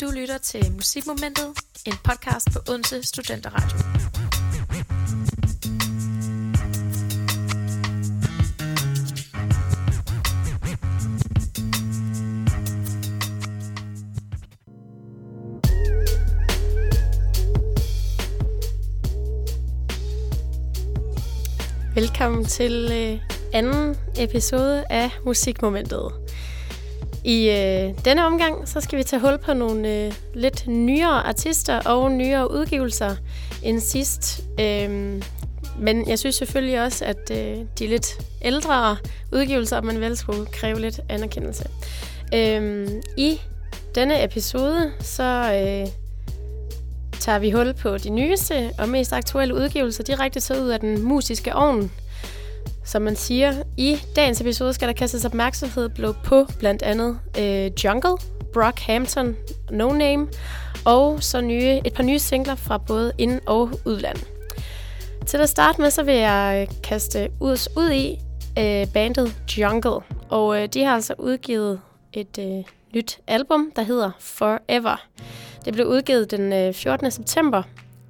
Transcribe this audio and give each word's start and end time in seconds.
Du 0.00 0.10
lytter 0.10 0.38
til 0.38 0.72
Musikmomentet, 0.72 1.46
en 1.86 1.92
podcast 2.04 2.48
på 2.52 2.58
Odense 2.70 3.02
Studenterradio. 3.02 3.78
Velkommen 21.94 22.44
til 22.44 22.88
øh, 22.92 23.20
anden 23.52 23.96
episode 24.18 24.84
af 24.90 25.10
Musikmomentet. 25.24 26.12
I 27.28 27.50
øh, 27.50 27.94
denne 28.04 28.26
omgang 28.26 28.68
så 28.68 28.80
skal 28.80 28.98
vi 28.98 29.04
tage 29.04 29.20
hul 29.20 29.38
på 29.38 29.52
nogle 29.52 29.88
øh, 29.94 30.12
lidt 30.34 30.68
nyere 30.68 31.26
artister 31.26 31.80
og 31.80 32.12
nyere 32.12 32.50
udgivelser 32.50 33.16
end 33.62 33.80
sidst. 33.80 34.44
Øh, 34.60 35.22
men 35.78 36.08
jeg 36.08 36.18
synes 36.18 36.34
selvfølgelig 36.34 36.82
også, 36.82 37.04
at 37.04 37.30
øh, 37.30 37.56
de 37.78 37.86
lidt 37.86 38.06
ældre 38.42 38.96
udgivelser, 39.32 39.80
man 39.80 40.00
vel 40.00 40.16
skulle 40.16 40.46
kræve 40.46 40.80
lidt 40.80 41.00
anerkendelse. 41.08 41.64
Øh, 42.34 42.88
I 43.16 43.40
denne 43.94 44.24
episode 44.24 44.92
så 45.00 45.22
øh, 45.22 45.92
tager 47.20 47.38
vi 47.38 47.50
hul 47.50 47.74
på 47.74 47.98
de 47.98 48.10
nyeste 48.10 48.70
og 48.78 48.88
mest 48.88 49.12
aktuelle 49.12 49.54
udgivelser 49.54 50.04
direkte 50.04 50.40
til 50.40 50.60
ud 50.60 50.68
af 50.68 50.80
den 50.80 51.02
musiske 51.02 51.54
ovn. 51.54 51.90
Som 52.84 53.02
man 53.02 53.16
siger, 53.16 53.54
i 53.78 53.96
dagens 54.16 54.40
episode 54.40 54.72
skal 54.72 54.88
der 54.88 54.94
kastes 54.94 55.24
opmærksomhed 55.24 55.88
på 56.24 56.46
blandt 56.58 56.82
andet 56.82 57.18
øh, 57.38 57.70
Jungle, 57.84 58.16
Brockhampton, 58.52 59.36
No 59.70 59.92
Name, 59.92 60.28
og 60.84 61.22
så 61.22 61.40
nye, 61.40 61.80
et 61.84 61.92
par 61.92 62.02
nye 62.02 62.18
singler 62.18 62.54
fra 62.54 62.78
både 62.78 63.12
ind- 63.18 63.40
og 63.46 63.70
udland. 63.84 64.16
Til 65.26 65.36
at 65.36 65.48
starte 65.48 65.80
med, 65.80 65.90
så 65.90 66.02
vil 66.02 66.14
jeg 66.14 66.68
øh, 66.70 66.76
kaste 66.82 67.30
ud, 67.40 67.68
ud 67.76 67.90
i 67.90 68.18
øh, 68.58 68.92
bandet 68.92 69.34
Jungle, 69.58 70.00
og 70.28 70.62
øh, 70.62 70.68
de 70.68 70.84
har 70.84 70.94
altså 70.94 71.14
udgivet 71.18 71.80
et 72.12 72.38
øh, 72.38 72.64
nyt 72.94 73.20
album, 73.26 73.72
der 73.76 73.82
hedder 73.82 74.10
Forever. 74.18 75.06
Det 75.64 75.72
blev 75.72 75.86
udgivet 75.86 76.30
den 76.30 76.52
øh, 76.52 76.74
14. 76.74 77.10
september, 77.10 77.62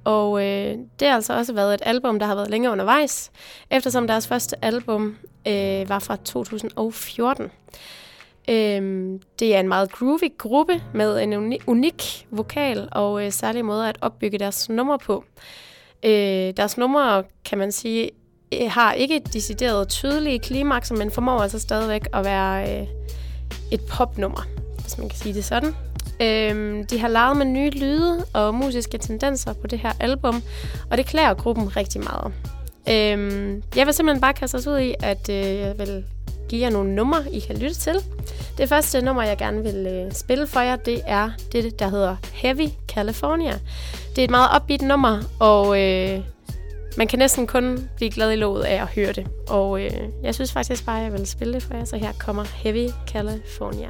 og 0.03 0.45
øh, 0.45 0.77
det 0.99 1.07
har 1.07 1.15
altså 1.15 1.33
også 1.33 1.53
været 1.53 1.73
et 1.73 1.81
album, 1.85 2.19
der 2.19 2.25
har 2.25 2.35
været 2.35 2.49
længe 2.49 2.71
undervejs, 2.71 3.31
eftersom 3.71 4.07
deres 4.07 4.27
første 4.27 4.65
album 4.65 5.15
øh, 5.47 5.89
var 5.89 5.99
fra 5.99 6.15
2014. 6.15 7.51
Øhm, 8.49 9.21
det 9.39 9.55
er 9.55 9.59
en 9.59 9.67
meget 9.67 9.91
groovy 9.91 10.37
gruppe 10.37 10.81
med 10.93 11.23
en 11.23 11.33
uni- 11.33 11.63
unik 11.67 12.27
vokal 12.31 12.89
og 12.91 13.25
øh, 13.25 13.31
særlige 13.31 13.63
måder 13.63 13.83
at 13.83 13.97
opbygge 14.01 14.39
deres 14.39 14.69
numre 14.69 14.99
på. 14.99 15.23
Øh, 16.05 16.53
deres 16.57 16.77
numre, 16.77 17.23
kan 17.45 17.57
man 17.57 17.71
sige, 17.71 18.09
øh, 18.53 18.71
har 18.71 18.93
ikke 18.93 19.15
et 19.15 19.33
decideret 19.33 19.89
tydelige 19.89 20.39
klimakser, 20.39 20.95
men 20.95 21.11
formår 21.11 21.39
altså 21.39 21.59
stadigvæk 21.59 22.07
at 22.13 22.25
være 22.25 22.81
øh, 22.81 22.87
et 23.71 23.81
popnummer, 23.89 24.41
hvis 24.81 24.97
man 24.97 25.09
kan 25.09 25.17
sige 25.17 25.33
det 25.33 25.45
sådan. 25.45 25.75
Øhm, 26.21 26.87
de 26.87 26.99
har 26.99 27.07
leget 27.07 27.37
med 27.37 27.45
nye 27.45 27.69
lyde 27.69 28.25
og 28.33 28.55
musiske 28.55 28.97
tendenser 28.97 29.53
på 29.53 29.67
det 29.67 29.79
her 29.79 29.91
album, 29.99 30.43
og 30.91 30.97
det 30.97 31.05
klæder 31.05 31.33
gruppen 31.33 31.77
rigtig 31.77 32.01
meget. 32.03 32.33
Øhm, 32.91 33.63
jeg 33.75 33.85
vil 33.85 33.93
simpelthen 33.93 34.21
bare 34.21 34.33
kaste 34.33 34.55
os 34.55 34.67
ud 34.67 34.79
i, 34.79 34.95
at 34.99 35.29
øh, 35.29 35.35
jeg 35.35 35.79
vil 35.79 36.03
give 36.49 36.61
jer 36.61 36.69
nogle 36.69 36.95
numre, 36.95 37.31
I 37.31 37.39
kan 37.39 37.57
lytte 37.57 37.75
til. 37.75 37.95
Det 38.57 38.69
første 38.69 39.01
nummer, 39.01 39.23
jeg 39.23 39.37
gerne 39.37 39.63
vil 39.63 39.87
øh, 39.87 40.11
spille 40.11 40.47
for 40.47 40.59
jer, 40.59 40.75
det 40.75 41.01
er 41.05 41.31
det, 41.51 41.79
der 41.79 41.89
hedder 41.89 42.15
Heavy 42.33 42.69
California. 42.87 43.59
Det 44.15 44.21
er 44.21 44.23
et 44.23 44.29
meget 44.29 44.61
upbeat 44.61 44.81
nummer, 44.81 45.21
og 45.39 45.81
øh, 45.81 46.19
man 46.97 47.07
kan 47.07 47.19
næsten 47.19 47.47
kun 47.47 47.89
blive 47.95 48.11
glad 48.11 48.31
i 48.31 48.35
låget 48.35 48.63
af 48.63 48.81
at 48.81 48.87
høre 48.87 49.13
det. 49.13 49.27
Og 49.49 49.81
øh, 49.81 49.91
jeg 50.23 50.35
synes 50.35 50.51
faktisk 50.51 50.85
bare, 50.85 50.97
at 50.97 51.03
jeg 51.03 51.13
vil 51.13 51.27
spille 51.27 51.53
det 51.53 51.63
for 51.63 51.73
jer, 51.73 51.85
så 51.85 51.97
her 51.97 52.11
kommer 52.19 52.43
Heavy 52.43 52.89
California. 53.07 53.89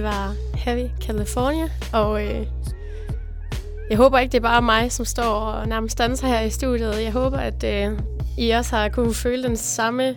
Det 0.00 0.08
var 0.08 0.34
Heavy 0.54 0.88
California, 1.00 1.68
og 1.92 2.24
øh, 2.26 2.46
jeg 3.90 3.96
håber 3.96 4.18
ikke, 4.18 4.32
det 4.32 4.38
er 4.38 4.42
bare 4.42 4.62
mig, 4.62 4.92
som 4.92 5.04
står 5.04 5.34
og 5.34 5.68
nærmest 5.68 5.98
danser 5.98 6.26
her 6.26 6.40
i 6.40 6.50
studiet. 6.50 7.02
Jeg 7.02 7.12
håber, 7.12 7.38
at 7.38 7.64
øh, 7.64 7.98
I 8.38 8.50
også 8.50 8.76
har 8.76 8.88
kunne 8.88 9.14
føle 9.14 9.42
den 9.42 9.56
samme 9.56 10.08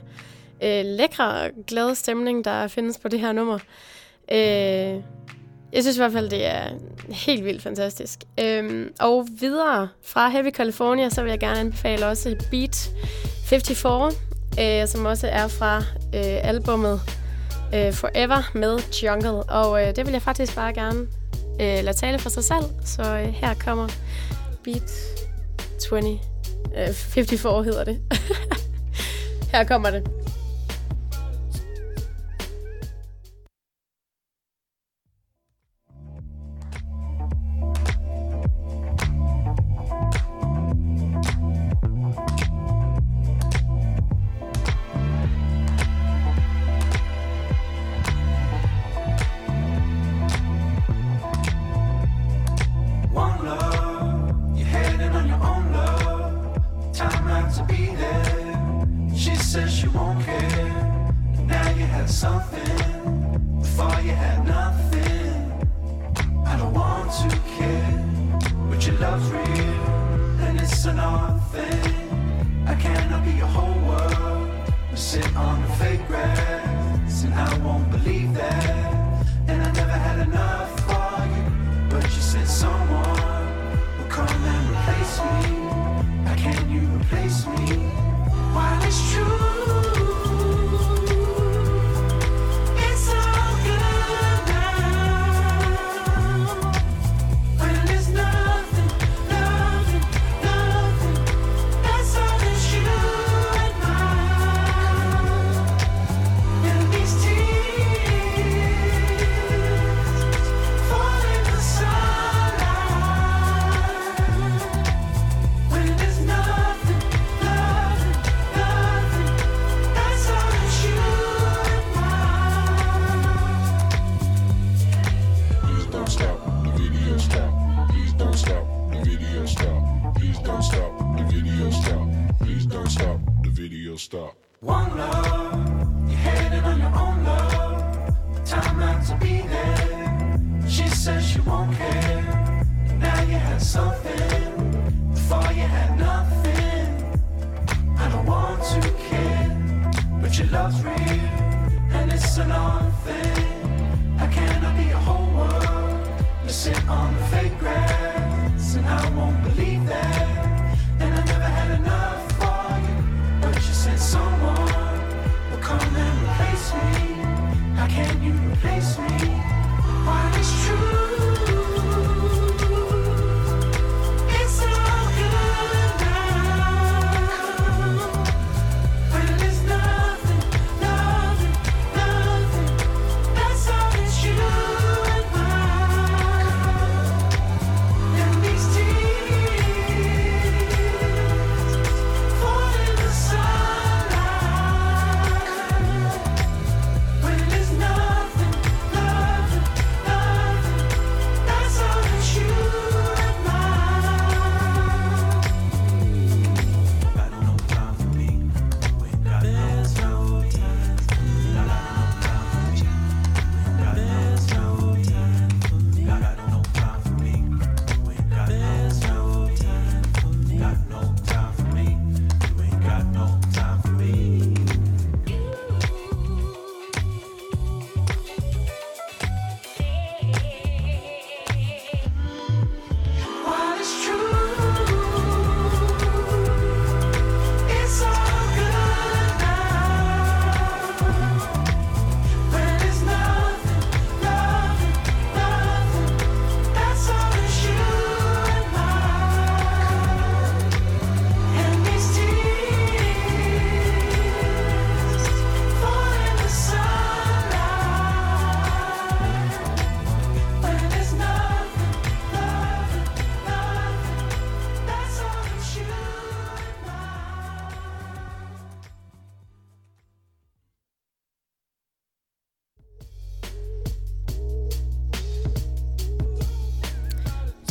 øh, 0.63 0.85
lækre, 0.85 1.49
glade 1.67 1.95
stemning, 1.95 2.45
der 2.45 2.67
findes 2.67 2.97
på 2.97 3.07
det 3.07 3.19
her 3.19 3.31
nummer. 3.31 3.59
Øh, 4.31 5.01
jeg 5.73 5.81
synes 5.81 5.97
i 5.97 5.99
hvert 5.99 6.11
fald, 6.11 6.29
det 6.29 6.45
er 6.45 6.69
helt 7.09 7.45
vildt 7.45 7.61
fantastisk. 7.61 8.19
Øh, 8.39 8.87
og 8.99 9.27
videre 9.39 9.87
fra 10.05 10.29
Heavy 10.29 10.51
California, 10.51 11.09
så 11.09 11.21
vil 11.23 11.29
jeg 11.29 11.39
gerne 11.39 11.59
anbefale 11.59 12.07
også 12.07 12.35
Beat 12.51 12.91
54, 13.45 14.15
øh, 14.59 14.87
som 14.87 15.05
også 15.05 15.27
er 15.27 15.47
fra 15.47 15.77
øh, 16.15 16.47
albummet 16.47 17.01
øh, 17.73 17.93
Forever 17.93 18.51
med 18.53 18.79
Jungle. 19.03 19.43
Og 19.43 19.81
øh, 19.81 19.95
det 19.95 20.05
vil 20.05 20.11
jeg 20.11 20.21
faktisk 20.21 20.55
bare 20.55 20.73
gerne 20.73 20.99
øh, 21.61 21.83
lade 21.83 21.93
tale 21.93 22.19
for 22.19 22.29
sig 22.29 22.43
selv. 22.43 22.63
Så 22.85 23.17
øh, 23.17 23.27
her 23.27 23.53
kommer 23.53 23.87
Beat 24.63 24.91
20, 25.79 26.19
øh, 26.77 26.93
54 26.93 27.65
hedder 27.65 27.83
det. 27.83 27.99
her 29.53 29.63
kommer 29.63 29.89
det. 29.89 30.22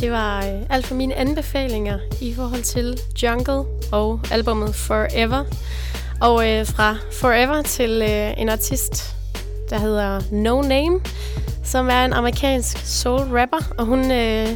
Det 0.03 0.11
var 0.11 0.45
øh, 0.45 0.61
alt 0.69 0.87
for 0.87 0.95
mine 0.95 1.15
anbefalinger 1.15 1.99
i 2.21 2.33
forhold 2.33 2.63
til 2.63 2.99
Jungle 3.23 3.63
og 3.91 4.19
albummet 4.31 4.75
Forever. 4.75 5.43
Og 6.21 6.49
øh, 6.49 6.65
fra 6.65 6.97
Forever 7.11 7.61
til 7.61 8.01
øh, 8.01 8.41
en 8.41 8.49
artist, 8.49 9.15
der 9.69 9.79
hedder 9.79 10.21
No 10.31 10.61
Name, 10.61 10.99
som 11.63 11.89
er 11.89 12.05
en 12.05 12.13
amerikansk 12.13 12.77
soul-rapper, 12.77 13.73
og 13.77 13.85
hun 13.85 14.11
øh, 14.11 14.47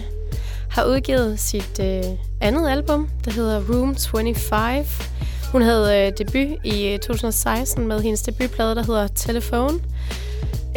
har 0.70 0.86
udgivet 0.86 1.40
sit 1.40 1.80
øh, 1.82 2.04
andet 2.42 2.70
album, 2.70 3.10
der 3.26 3.32
hedder 3.32 3.62
Room 3.70 3.96
25. 3.96 4.86
Hun 5.52 5.62
havde 5.62 6.08
øh, 6.08 6.18
debut 6.18 6.66
i 6.66 6.88
øh, 6.88 7.00
2016 7.00 7.88
med 7.88 8.02
hendes 8.02 8.22
debutplade, 8.22 8.76
der 8.76 8.84
hedder 8.84 9.08
Telephone. 9.08 9.80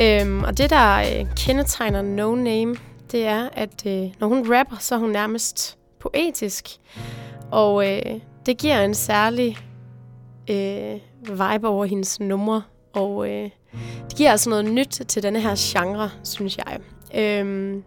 Øhm, 0.00 0.44
og 0.44 0.58
det, 0.58 0.70
der 0.70 0.96
øh, 0.98 1.26
kendetegner 1.36 2.02
No 2.02 2.34
Name, 2.34 2.76
det 3.12 3.26
er, 3.26 3.48
at 3.52 3.86
øh, 3.86 4.14
når 4.20 4.26
hun 4.26 4.56
rapper, 4.56 4.76
så 4.76 4.94
er 4.94 4.98
hun 4.98 5.10
nærmest 5.10 5.78
poetisk. 6.00 6.68
Og 7.50 7.88
øh, 7.88 8.20
det 8.46 8.58
giver 8.58 8.84
en 8.84 8.94
særlig 8.94 9.58
øh, 10.50 11.00
vibe 11.22 11.68
over 11.68 11.84
hendes 11.84 12.20
numre. 12.20 12.62
Og 12.92 13.30
øh, 13.30 13.50
det 14.08 14.16
giver 14.16 14.30
altså 14.30 14.50
noget 14.50 14.64
nyt 14.64 15.02
til 15.08 15.22
denne 15.22 15.40
her 15.40 15.54
genre, 15.58 16.10
synes 16.24 16.58
jeg. 16.58 16.78
Øhm, 17.14 17.84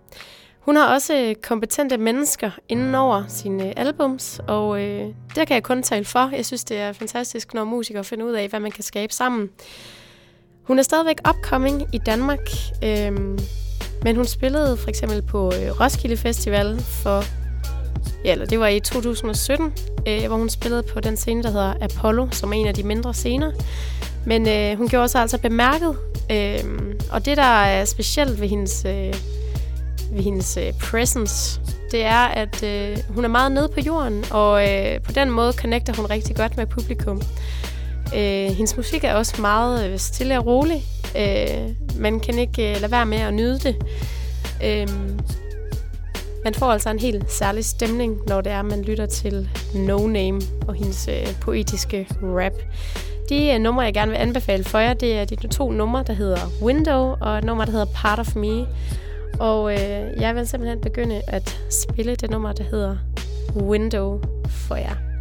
hun 0.60 0.76
har 0.76 0.94
også 0.94 1.16
øh, 1.16 1.36
kompetente 1.36 1.98
mennesker 1.98 2.52
inden 2.70 2.96
over 2.96 3.24
sine 3.28 3.68
øh, 3.68 3.74
albums, 3.78 4.42
og 4.48 4.82
øh, 4.82 5.08
det 5.36 5.48
kan 5.48 5.56
jeg 5.56 5.64
kun 5.64 5.84
tale 5.84 6.06
for. 6.06 6.30
Jeg 6.36 6.46
synes, 6.46 6.64
det 6.64 6.78
er 6.78 6.94
fantastisk, 6.94 7.54
når 7.54 7.64
musikere 7.64 8.04
finder 8.04 8.26
ud 8.26 8.32
af, 8.34 8.48
hvad 8.50 8.60
man 8.60 8.72
kan 8.72 8.84
skabe 8.84 9.14
sammen. 9.14 9.50
Hun 10.64 10.80
er 10.80 10.84
stadigvæk 10.84 11.18
upcoming 11.30 11.84
i 11.94 11.98
Danmark, 11.98 12.50
øh, 12.84 13.40
men 14.04 14.16
hun 14.16 14.26
spillede 14.26 14.78
for 14.78 14.90
eksempel 14.90 15.22
på 15.22 15.48
øh, 15.48 15.82
Roskilde 15.82 16.18
Festival 16.18 16.80
for, 16.82 17.24
ja, 18.26 18.32
eller 18.32 18.46
det 18.46 18.60
var 18.60 18.68
i 18.68 18.80
2017, 18.80 19.74
øh, 20.08 20.28
hvor 20.28 20.38
hun 20.38 20.50
spillede 20.50 20.84
på 20.84 21.00
den 21.00 21.18
scene, 21.18 21.44
der 21.44 21.52
hedder 21.52 21.74
Apollo, 21.82 22.28
som 22.32 22.54
er 22.54 22.58
en 22.58 22.68
af 22.68 22.74
de 22.74 22.84
mindre 22.84 23.14
scener. 23.14 23.52
Men 24.26 24.48
øh, 24.48 24.78
hun 24.78 24.88
gjorde 24.88 25.08
sig 25.08 25.22
altså 25.22 25.38
bemærket, 25.38 25.98
øh, 26.32 26.64
og 27.12 27.26
det, 27.26 27.38
der 27.38 27.64
er 27.64 27.86
specielt 27.86 28.42
ved 28.42 28.48
hendes... 28.48 28.86
Øh, 28.86 29.14
ved 30.12 30.24
hendes 30.24 30.58
øh, 30.58 30.74
presence, 30.80 31.62
det 31.92 32.04
er, 32.04 32.26
at 32.26 32.64
øh, 32.64 32.98
hun 33.10 33.24
er 33.24 33.30
meget 33.30 33.52
nede 33.52 33.70
på 33.74 33.80
jorden, 33.80 34.26
og 34.32 34.70
øh, 34.70 35.02
på 35.02 35.12
den 35.12 35.32
måde 35.32 35.54
connecter 35.54 35.94
hun 35.94 36.06
rigtig 36.06 36.36
godt 36.36 36.58
med 36.58 36.66
publikum. 36.66 37.22
Øh, 38.16 38.50
hendes 38.56 38.78
musik 38.78 39.04
er 39.04 39.14
også 39.14 39.42
meget 39.42 39.90
øh, 39.90 40.00
stille 40.00 40.40
og 40.40 40.46
rolig. 40.46 40.84
Øh, 41.18 41.70
man 41.98 42.20
kan 42.20 42.40
ikke 42.40 42.70
øh, 42.70 42.82
lade 42.82 42.92
være 42.92 43.06
med 43.06 43.18
at 43.18 43.34
nyde 43.34 43.60
det. 43.60 43.76
Øh, 44.64 44.88
man 46.44 46.54
får 46.54 46.72
altså 46.72 46.90
en 46.90 47.00
helt 47.00 47.32
særlig 47.32 47.66
stemning, 47.66 48.18
når 48.28 48.42
det 48.42 48.52
er, 48.52 48.62
man 48.62 48.82
lytter 48.82 49.06
til 49.06 49.50
No 49.76 50.08
Name 50.08 50.42
og 50.68 50.74
hendes 50.74 51.08
øh, 51.08 51.40
poetiske 51.42 52.08
rap. 52.24 52.54
De 53.30 53.52
øh, 53.54 53.60
numre, 53.60 53.84
jeg 53.84 53.94
gerne 53.94 54.12
vil 54.12 54.18
anbefale 54.18 54.64
for 54.64 54.80
jer, 54.80 54.94
det 54.94 55.18
er 55.18 55.26
de 55.26 55.48
to 55.48 55.72
numre, 55.72 56.04
der 56.08 56.14
hedder 56.14 56.40
Window, 56.62 57.16
og 57.22 57.38
et 57.38 57.44
nummer, 57.44 57.66
der 57.66 57.72
hedder 57.72 57.88
Part 57.96 58.20
of 58.20 58.36
Me. 58.36 58.68
Og 59.40 59.74
øh, 59.74 60.22
jeg 60.22 60.36
vil 60.36 60.48
simpelthen 60.48 60.82
begynde 60.82 61.22
at 61.28 61.60
spille 61.70 62.16
det 62.16 62.30
nummer, 62.30 62.52
der 62.52 62.64
hedder 62.64 62.98
Window 63.56 64.22
for 64.50 64.76
jer. 64.76 65.13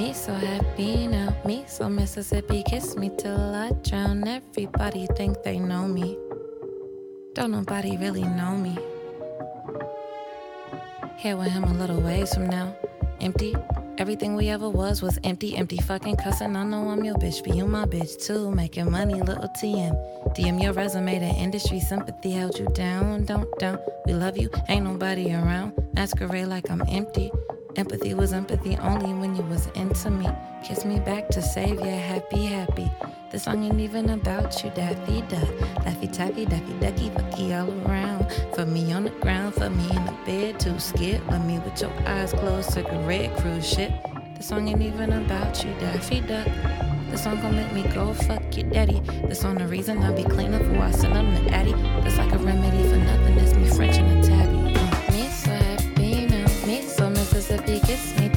Me 0.00 0.14
so 0.14 0.32
happy 0.32 1.06
now, 1.06 1.36
me 1.44 1.62
so 1.68 1.86
Mississippi. 1.86 2.62
Kiss 2.62 2.96
me 2.96 3.10
till 3.18 3.54
I 3.54 3.70
drown. 3.86 4.26
Everybody 4.26 5.06
think 5.14 5.42
they 5.42 5.58
know 5.58 5.86
me. 5.86 6.16
Don't 7.34 7.50
nobody 7.50 7.98
really 7.98 8.22
know 8.22 8.56
me. 8.56 8.78
Here 11.18 11.36
with 11.36 11.48
him 11.48 11.64
a 11.64 11.74
little 11.74 12.00
ways 12.00 12.32
from 12.32 12.46
now. 12.46 12.74
Empty. 13.20 13.54
Everything 13.98 14.36
we 14.36 14.48
ever 14.48 14.70
was 14.70 15.02
was 15.02 15.18
empty, 15.22 15.54
empty 15.54 15.76
fucking 15.76 16.16
cussing. 16.16 16.56
I 16.56 16.64
know 16.64 16.88
I'm 16.88 17.04
your 17.04 17.16
bitch, 17.16 17.44
but 17.46 17.54
you 17.54 17.66
my 17.66 17.84
bitch 17.84 18.24
too. 18.24 18.50
Making 18.50 18.90
money, 18.90 19.20
little 19.20 19.50
TM. 19.60 19.92
DM 20.34 20.62
your 20.62 20.72
resume, 20.72 21.18
to 21.18 21.26
industry 21.26 21.78
sympathy 21.78 22.30
held 22.30 22.58
you 22.58 22.68
down. 22.72 23.26
Don't 23.26 23.46
don't. 23.58 23.82
We 24.06 24.14
love 24.14 24.38
you, 24.38 24.48
ain't 24.70 24.86
nobody 24.86 25.34
around. 25.34 25.74
Masquerade 25.92 26.46
like 26.46 26.70
I'm 26.70 26.80
empty. 26.88 27.30
Empathy 27.76 28.14
was 28.14 28.32
empathy 28.32 28.76
only 28.78 29.12
when 29.14 29.36
you 29.36 29.42
was 29.44 29.68
into 29.74 30.10
me. 30.10 30.28
Kiss 30.62 30.84
me 30.84 30.98
back 30.98 31.28
to 31.28 31.40
save 31.40 31.80
you, 31.80 31.90
happy, 31.90 32.46
happy. 32.46 32.90
The 33.30 33.38
song 33.38 33.64
ain't 33.64 33.80
even 33.80 34.10
about 34.10 34.62
you, 34.64 34.70
Daffy 34.70 35.22
Duck. 35.22 35.48
Daffy 35.84 36.08
Taffy, 36.08 36.46
Daffy 36.46 36.72
Ducky, 36.80 37.10
Fucky 37.10 37.52
all 37.56 37.70
around. 37.86 38.26
For 38.54 38.66
me 38.66 38.92
on 38.92 39.04
the 39.04 39.10
ground, 39.10 39.54
for 39.54 39.70
me 39.70 39.88
in 39.90 40.04
the 40.04 40.16
bed, 40.26 40.58
too 40.58 40.78
scared. 40.80 41.22
Let 41.28 41.44
me 41.44 41.58
with 41.60 41.80
your 41.80 41.92
eyes 42.06 42.32
closed, 42.32 42.70
cigarette 42.72 43.36
cruise 43.38 43.68
ship. 43.68 43.92
The 44.36 44.42
song 44.42 44.68
ain't 44.68 44.82
even 44.82 45.12
about 45.12 45.64
you, 45.64 45.72
Daffy 45.74 46.20
Duck. 46.22 46.48
The 47.10 47.18
song 47.18 47.40
gon' 47.40 47.56
make 47.56 47.72
me 47.72 47.82
go 47.94 48.14
fuck 48.14 48.56
your 48.56 48.68
daddy. 48.70 49.00
The 49.28 49.34
song 49.34 49.56
the 49.56 49.66
reason 49.66 49.98
I 50.02 50.12
be 50.12 50.24
clean 50.24 50.54
up 50.54 50.62
who 50.62 50.78
I 50.80 50.90
send 50.90 51.14
them 51.14 51.44
to 51.44 51.50
Addy. 51.52 51.72
That's 52.02 52.18
like 52.18 52.32
a 52.32 52.38
remedy 52.38 52.88
for 52.88 52.96
nothing, 52.96 53.36
that's 53.36 53.54
me 53.54 53.68
French 53.68 53.96
and 53.96 54.24
a 54.24 54.28
tabby. 54.28 54.59
The 57.50 57.60
biggest 57.62 58.16
me 58.20 58.28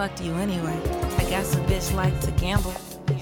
fucked 0.00 0.22
you 0.22 0.32
anyway. 0.36 0.80
I 1.18 1.24
guess 1.24 1.54
a 1.54 1.58
bitch 1.68 1.94
like 1.94 2.18
to 2.22 2.30
gamble. 2.30 2.72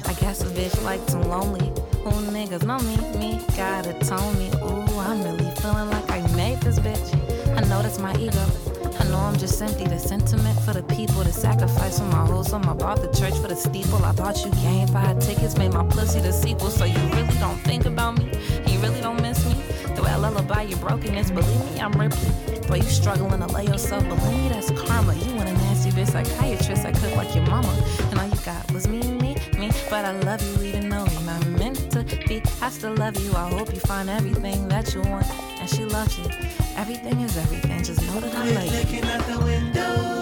I 0.06 0.12
guess 0.12 0.42
a 0.42 0.46
bitch 0.46 0.80
like 0.84 1.04
to 1.06 1.18
lonely. 1.18 1.70
Who 2.04 2.10
niggas 2.30 2.62
know 2.62 2.78
me? 2.78 2.96
Me 3.18 3.44
gotta 3.56 3.94
tone 3.98 4.38
me. 4.38 4.48
Ooh, 4.62 4.98
I'm 5.00 5.20
really 5.24 5.50
feeling 5.56 5.90
like 5.90 6.08
I 6.08 6.20
made 6.36 6.60
this 6.60 6.78
bitch. 6.78 7.08
I 7.56 7.62
know 7.62 7.82
that's 7.82 7.98
my 7.98 8.14
ego. 8.14 8.44
I 9.00 9.04
know 9.10 9.18
I'm 9.18 9.36
just 9.36 9.60
empty. 9.60 9.86
The 9.86 9.98
sentiment 9.98 10.56
for 10.60 10.72
the 10.72 10.84
people, 10.84 11.24
the 11.24 11.32
sacrifice 11.32 11.98
on 11.98 12.10
my 12.10 12.28
on 12.28 12.64
my 12.64 12.74
bought 12.74 13.02
the 13.02 13.08
church 13.18 13.36
for 13.40 13.48
the 13.48 13.56
steeple. 13.56 14.04
I 14.04 14.12
bought 14.12 14.44
you 14.44 14.52
game, 14.62 14.86
five 14.86 15.18
tickets, 15.18 15.58
made 15.58 15.72
my 15.72 15.84
pussy 15.84 16.20
the 16.20 16.32
sequel. 16.32 16.70
So 16.70 16.84
you 16.84 17.00
really 17.16 17.36
don't 17.38 17.58
think 17.62 17.86
about 17.86 18.18
me, 18.18 18.30
lullaby, 20.58 20.70
your 20.70 20.78
brokenness, 20.78 21.30
believe 21.30 21.72
me, 21.72 21.80
I'm 21.80 21.92
ripping. 21.92 22.62
Boy, 22.68 22.76
you 22.76 22.82
struggling 22.82 23.40
to 23.40 23.46
lay 23.46 23.64
yourself, 23.64 24.02
believe 24.04 24.42
me, 24.42 24.48
that's 24.48 24.70
karma. 24.72 25.14
You 25.14 25.34
want 25.36 25.48
a 25.48 25.52
nasty 25.52 25.90
bitch 25.90 26.10
psychiatrist, 26.10 26.84
I 26.84 26.92
cook 26.92 27.16
like 27.16 27.34
your 27.34 27.46
mama, 27.46 27.72
and 28.10 28.18
all 28.18 28.28
you 28.28 28.36
got 28.44 28.70
was 28.72 28.86
me, 28.86 29.00
me, 29.00 29.36
me. 29.58 29.70
But 29.90 30.04
I 30.04 30.12
love 30.12 30.42
you 30.42 30.68
even 30.68 30.88
though 30.88 31.06
you're 31.06 31.22
not 31.22 31.46
meant 31.46 31.90
to 31.92 32.04
be. 32.26 32.42
I 32.60 32.70
still 32.70 32.94
love 32.94 33.18
you. 33.20 33.32
I 33.34 33.48
hope 33.50 33.72
you 33.72 33.80
find 33.80 34.08
everything 34.10 34.68
that 34.68 34.94
you 34.94 35.02
want, 35.02 35.26
and 35.60 35.68
she 35.68 35.84
loves 35.84 36.18
you. 36.18 36.26
Everything 36.76 37.20
is 37.20 37.36
everything. 37.36 37.82
Just 37.82 38.02
know 38.06 38.20
that 38.20 38.34
I 38.34 38.50
love 38.50 38.64
you. 38.64 38.78
looking 38.78 39.04
out 39.04 39.26
the 39.26 39.44
window. 39.44 40.17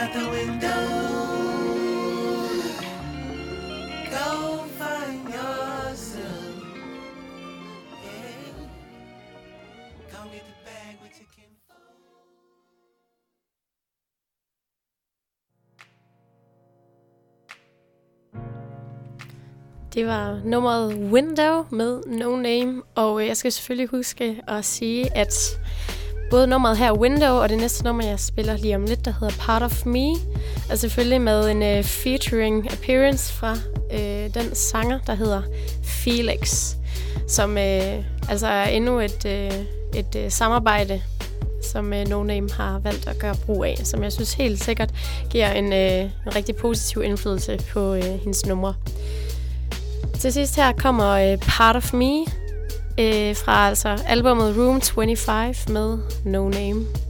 Out 0.00 0.12
the 0.12 0.28
window. 0.30 0.80
Go 4.14 4.28
find 4.78 5.24
yourself. 5.36 6.54
Yeah. 8.04 8.52
Come 10.12 10.28
get 10.32 10.44
the 10.50 10.56
bag 10.68 10.94
with 11.02 11.14
your 11.20 11.28
kin. 11.34 11.50
Det 19.94 20.06
var 20.06 20.40
nummeret 20.44 20.94
Window 21.12 21.66
med 21.70 22.02
No 22.06 22.36
Name, 22.36 22.82
og 22.94 23.20
øh, 23.20 23.26
jeg 23.26 23.36
skal 23.36 23.52
selvfølgelig 23.52 23.88
huske 23.88 24.42
at 24.48 24.64
sige, 24.64 25.16
at 25.16 25.58
både 26.30 26.46
nummeret 26.46 26.78
her 26.78 26.92
Window 26.92 27.34
og 27.34 27.48
det 27.48 27.58
næste 27.58 27.84
nummer, 27.84 28.04
jeg 28.04 28.20
spiller 28.20 28.56
lige 28.56 28.76
om 28.76 28.84
lidt, 28.84 29.04
der 29.04 29.12
hedder 29.20 29.34
Part 29.40 29.62
of 29.62 29.86
Me, 29.86 30.08
Og 30.70 30.78
selvfølgelig 30.78 31.20
med 31.20 31.50
en 31.50 31.78
uh, 31.78 31.84
featuring 31.84 32.72
appearance 32.72 33.32
fra 33.32 33.52
uh, 33.92 34.34
den 34.34 34.54
sanger, 34.54 34.98
der 35.06 35.14
hedder 35.14 35.42
Felix, 35.84 36.74
som 37.28 37.50
uh, 37.50 38.30
altså 38.30 38.46
er 38.46 38.64
endnu 38.64 39.00
et, 39.00 39.24
uh, 39.24 39.98
et 39.98 40.14
uh, 40.14 40.22
samarbejde, 40.28 41.02
som 41.72 41.86
uh, 41.86 42.08
No 42.08 42.22
Name 42.22 42.50
har 42.50 42.78
valgt 42.78 43.08
at 43.08 43.18
gøre 43.18 43.34
brug 43.46 43.64
af, 43.64 43.78
som 43.84 44.02
jeg 44.02 44.12
synes 44.12 44.34
helt 44.34 44.64
sikkert 44.64 44.90
giver 45.30 45.52
en, 45.52 45.64
uh, 45.64 46.10
en 46.26 46.36
rigtig 46.36 46.56
positiv 46.56 47.02
indflydelse 47.02 47.60
på 47.72 47.92
uh, 47.92 48.04
hendes 48.04 48.46
numre. 48.46 48.74
Til 50.18 50.32
sidst 50.32 50.56
her 50.56 50.72
kommer 50.72 51.10
øh, 51.10 51.38
Part 51.38 51.76
of 51.76 51.92
Me 51.94 52.24
øh, 52.98 53.36
fra 53.36 53.68
altså 53.68 53.88
albumet 54.06 54.56
Room 54.56 54.80
25 54.80 55.72
med 55.72 55.98
No 56.24 56.48
Name. 56.48 57.07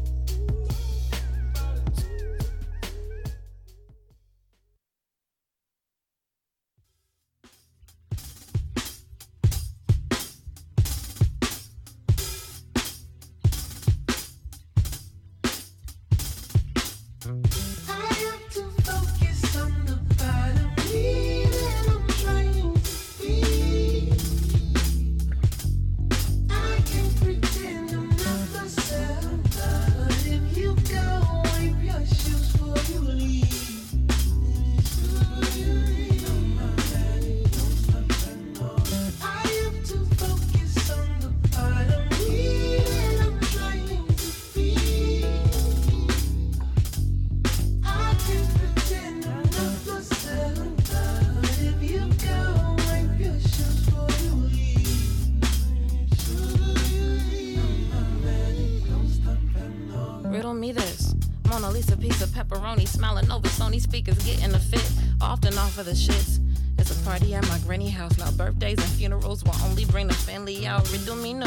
Bring 69.88 70.06
the 70.06 70.14
family 70.14 70.66
out. 70.66 70.90
Riddle 70.92 71.16
me 71.16 71.34
no. 71.34 71.46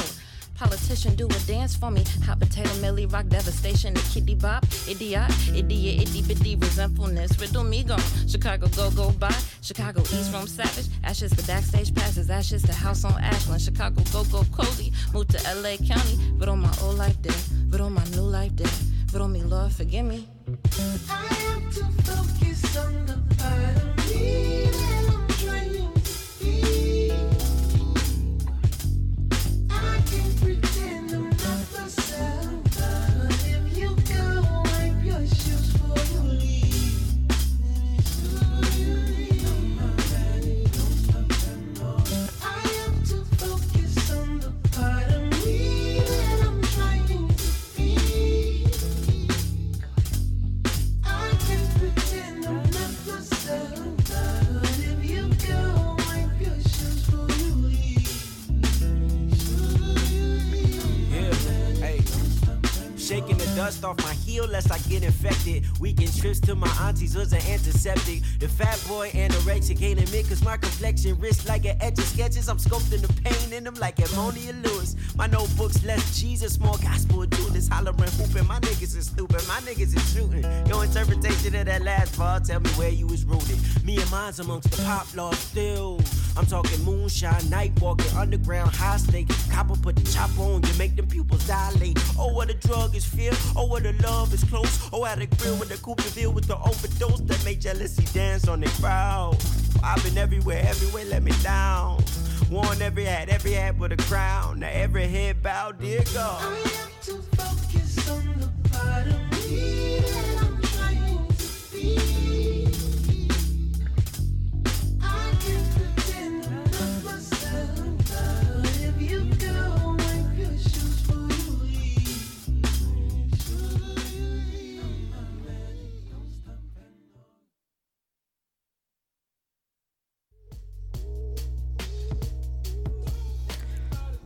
Politician 0.56 1.16
do 1.16 1.26
a 1.26 1.40
dance 1.48 1.76
for 1.76 1.90
me. 1.90 2.04
Hot 2.26 2.40
potato 2.40 2.72
millie 2.82 3.08
rock 3.08 3.28
devastation. 3.30 3.96
The 3.96 4.00
kitty 4.14 4.36
bop, 4.36 4.64
idiot, 4.88 5.32
idiot, 5.56 6.02
itty 6.04 6.22
bitty 6.22 6.56
resentfulness. 6.56 7.40
Riddle 7.40 7.64
me 7.64 7.84
gone. 7.84 8.00
Chicago 8.28 8.68
go 8.76 8.92
go 8.92 9.12
by. 9.12 9.36
Chicago 9.62 10.02
East 10.02 10.32
Room 10.32 10.48
savage. 10.48 10.86
Ashes 11.04 11.32
to 11.32 11.48
backstage 11.48 11.96
passes. 11.96 12.30
Ashes 12.30 12.62
to 12.64 12.74
house 12.74 13.04
on 13.04 13.20
Ashland. 13.22 13.62
Chicago 13.62 14.04
go 14.14 14.24
go 14.26 14.44
cozy. 14.52 14.94
Moved 15.14 15.32
to 15.32 15.40
LA 15.56 15.78
County. 15.78 16.20
But 16.38 16.48
on 16.48 16.60
my 16.60 16.74
old 16.84 16.98
life 16.98 17.20
dead. 17.24 17.82
on 17.82 17.94
my 17.94 18.04
new 18.12 18.22
life 18.22 18.56
dead. 18.56 18.70
on 19.20 19.32
me 19.32 19.42
Lord 19.42 19.72
forgive 19.72 20.06
me. 20.06 20.28
I 21.10 21.14
have 21.14 21.74
to 21.74 21.86
focus 22.04 22.78
on 22.78 23.06
the 23.08 23.21
dust 63.72 63.86
off 63.86 63.98
my 64.04 64.14
heel 64.14 64.46
lest 64.48 64.72
I 64.72 64.78
get 64.90 65.04
infected. 65.04 65.66
Weekend 65.80 66.16
trips 66.20 66.40
to 66.42 66.56
my 66.56 66.70
auntie's 66.82 67.16
was 67.16 67.32
an 67.32 67.42
antiseptic. 67.48 68.22
The 68.40 68.48
fat 68.48 68.84
boy 68.88 69.10
anorexic 69.12 69.82
ain't 69.82 70.02
admit 70.02 70.28
cause 70.28 70.44
my 70.44 70.58
complexion 70.58 71.18
wrist 71.20 71.48
like 71.48 71.66
an 71.66 71.78
etch 71.82 71.98
sketches. 71.98 72.50
I'm 72.50 72.58
sculpting 72.58 73.02
the 73.02 73.14
pain 73.24 73.54
in 73.54 73.64
them 73.64 73.76
like 73.76 74.00
Ammonia 74.00 74.54
Lewis. 74.64 74.96
My 75.16 75.28
notebooks 75.28 75.84
less 75.86 76.20
Jesus, 76.20 76.60
more 76.60 76.78
gospel 76.82 77.26
this 77.52 77.68
hollering, 77.68 78.12
hooping. 78.12 78.48
My 78.48 78.60
niggas 78.60 78.96
is 78.98 79.08
stupid, 79.08 79.42
my 79.48 79.60
niggas 79.62 79.96
is 79.96 80.14
shooting. 80.14 80.46
Your 80.68 80.84
interpretation 80.84 81.56
of 81.56 81.66
that 81.66 81.82
last 81.84 82.18
bar, 82.18 82.40
tell 82.40 82.60
me 82.60 82.70
where 82.72 82.90
you 82.90 83.08
was 83.08 83.24
rooted. 83.26 83.60
Me 83.84 83.98
and 83.98 84.12
mine's 84.12 84.40
amongst 84.40 84.72
the 84.72 84.84
pop 84.84 85.08
laws 85.16 85.38
still. 85.38 86.00
I'm 86.38 86.46
talking 86.46 86.82
moonshine, 86.84 87.50
night 87.50 87.72
walking, 87.82 88.16
underground, 88.16 88.74
high 88.74 88.98
stake. 88.98 89.28
Copper 89.52 89.76
put 89.76 89.96
the 89.96 90.12
chop 90.12 90.38
on 90.40 90.64
you, 90.64 90.74
make 90.78 90.96
them 90.96 91.08
pupils 91.08 91.46
dilate. 91.46 92.00
Oh, 92.18 92.34
what 92.34 92.50
a 92.50 92.54
drug 92.54 92.96
is 92.96 93.06
fear. 93.06 93.32
Oh, 93.56 93.66
what 93.66 93.86
a 93.86 93.94
love 94.04 94.34
is 94.34 94.44
close. 94.46 94.90
Oh, 94.94 95.04
how 95.04 95.16
the 95.16 95.28
grill 95.28 95.58
with 95.58 95.70
the 95.70 96.12
deal 96.16 96.32
with 96.32 96.48
the 96.48 96.58
overdose 96.58 97.22
that 97.22 97.44
made 97.44 97.62
jealousy 97.62 98.06
dance 98.14 98.48
on 98.48 98.62
the 98.62 98.70
crowd. 98.82 99.38
I've 99.84 100.04
been 100.04 100.18
everywhere, 100.18 100.64
everywhere, 100.66 101.06
let 101.06 101.24
me 101.24 101.32
down. 101.44 102.04
Worn 102.50 102.82
every 102.82 103.06
hat, 103.06 103.30
every 103.30 103.54
hat 103.54 103.78
with 103.78 103.92
a 103.94 103.98
crown. 103.98 104.60
Now 104.60 104.70
every 104.72 105.08
head 105.08 105.42
bowed, 105.42 105.80
dear 105.80 106.04
God. 106.14 106.58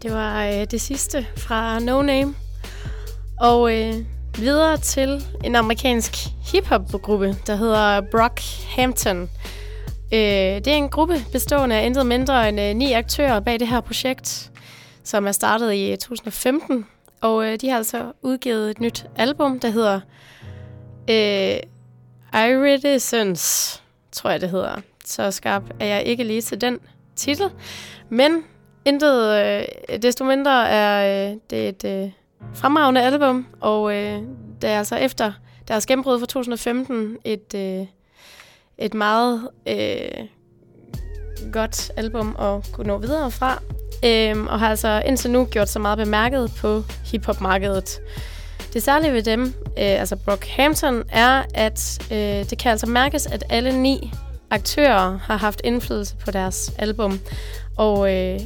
Det 0.06 0.13
var 0.13 0.46
øh, 0.46 0.65
det 0.72 0.82
sidste 0.82 1.28
fra 1.38 1.80
No 1.80 2.02
Name. 2.02 2.36
Og 3.39 3.76
øh, 3.76 3.94
videre 4.38 4.78
til 4.78 5.24
en 5.44 5.56
amerikansk 5.56 6.13
hiphop-gruppe, 6.52 7.36
der 7.48 7.56
hedder 7.56 8.02
Brockhampton. 8.12 9.22
Øh, 10.13 10.20
det 10.20 10.68
er 10.68 10.76
en 10.76 10.89
gruppe 10.89 11.15
bestående 11.32 11.76
af 11.76 11.86
intet 11.86 12.06
mindre 12.06 12.50
end 12.50 12.62
øh, 12.62 12.76
ni 12.76 12.94
aktører 12.94 13.39
bag 13.39 13.60
det 13.60 13.68
her 13.68 13.82
projekt, 13.82 14.52
som 15.04 15.28
er 15.28 15.32
startet 15.32 15.74
i 15.74 15.91
øh, 15.91 15.98
2015. 15.98 16.86
Og 17.22 17.46
øh, 17.46 17.58
de 17.62 17.70
har 17.70 17.78
altså 17.78 18.12
udgivet 18.22 18.72
et 18.72 18.80
nyt 18.80 19.06
album, 19.15 19.60
der 19.60 19.70
hedder 19.70 20.00
øh, 21.10 21.58
Iridescence, 22.34 23.82
tror 24.12 24.30
jeg 24.30 24.41
det 24.41 24.50
hedder. 24.50 24.82
Så 25.06 25.32
skarp 25.32 25.63
er 25.80 25.86
jeg 25.86 26.04
ikke 26.04 26.24
lige 26.24 26.41
til 26.41 26.62
den 26.62 26.80
titel. 27.15 27.50
Men 28.10 28.44
intet 28.86 29.45
øh, 29.89 30.02
desto 30.02 30.26
mindre 30.26 30.69
er 30.69 31.30
øh, 31.30 31.38
det 31.50 31.69
et 31.69 31.86
øh, 32.04 32.12
fremragende 32.54 33.02
album, 33.02 33.48
og 33.60 33.95
øh, 33.95 34.21
det 34.62 34.69
er 34.69 34.78
altså 34.78 34.95
efter 34.95 35.32
deres 35.67 35.86
gennembrud 35.86 36.19
fra 36.19 36.26
2015 36.26 37.17
et, 37.24 37.54
øh, 37.56 37.86
et 38.78 38.93
meget 38.93 39.50
øh, 39.67 40.26
godt 41.52 41.91
album 41.98 42.36
at 42.39 42.71
kunne 42.74 42.88
nå 42.88 42.98
videre 42.98 43.32
fra, 43.32 43.62
øh, 44.06 44.45
og 44.45 44.60
har 44.60 44.69
altså 44.69 45.02
indtil 45.06 45.32
nu 45.32 45.45
gjort 45.45 45.69
sig 45.69 45.82
meget 45.82 45.98
bemærket 45.98 46.52
på 46.62 46.84
hiphop-markedet. 47.12 48.02
Det 48.74 48.84
særlige 48.84 49.13
ved 49.13 49.24
dem, 49.24 49.41
øh, 49.65 49.74
altså 49.78 50.15
Brockhampton, 50.15 51.04
er, 51.10 51.43
at 51.54 52.08
øh, 52.12 52.50
det 52.50 52.58
kan 52.58 52.71
altså 52.71 52.88
mærkes, 52.88 53.26
at 53.26 53.43
alle 53.50 53.82
ni 53.82 54.12
aktører 54.50 55.17
har 55.17 55.38
haft 55.38 55.62
indflydelse 55.63 56.15
på 56.26 56.32
deres 56.32 56.71
album, 56.78 57.19
og 57.78 58.13
øh, 58.13 58.39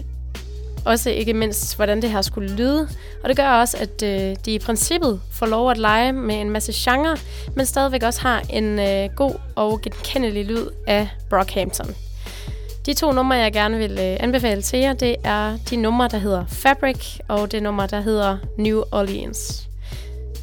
også 0.85 1.09
ikke 1.09 1.33
mindst, 1.33 1.75
hvordan 1.75 2.01
det 2.01 2.09
her 2.09 2.21
skulle 2.21 2.55
lyde. 2.55 2.89
Og 3.23 3.29
det 3.29 3.37
gør 3.37 3.49
også, 3.49 3.77
at 3.77 4.03
øh, 4.03 4.35
de 4.45 4.51
i 4.51 4.59
princippet 4.59 5.21
får 5.31 5.45
lov 5.45 5.71
at 5.71 5.77
lege 5.77 6.13
med 6.13 6.41
en 6.41 6.49
masse 6.49 6.73
genre, 6.75 7.17
men 7.55 7.65
stadigvæk 7.65 8.03
også 8.03 8.21
har 8.21 8.41
en 8.49 8.79
øh, 8.79 9.09
god 9.15 9.33
og 9.55 9.81
genkendelig 9.81 10.45
lyd 10.45 10.67
af 10.87 11.09
Brockhampton. 11.29 11.95
De 12.85 12.93
to 12.93 13.11
numre, 13.11 13.35
jeg 13.35 13.53
gerne 13.53 13.77
vil 13.77 13.91
øh, 13.91 14.17
anbefale 14.19 14.61
til 14.61 14.79
jer, 14.79 14.93
det 14.93 15.15
er 15.23 15.57
de 15.69 15.75
numre, 15.75 16.07
der 16.07 16.17
hedder 16.17 16.45
Fabric, 16.47 17.19
og 17.27 17.51
det 17.51 17.63
nummer, 17.63 17.87
der 17.87 18.01
hedder 18.01 18.37
New 18.57 18.83
Orleans. 18.91 19.67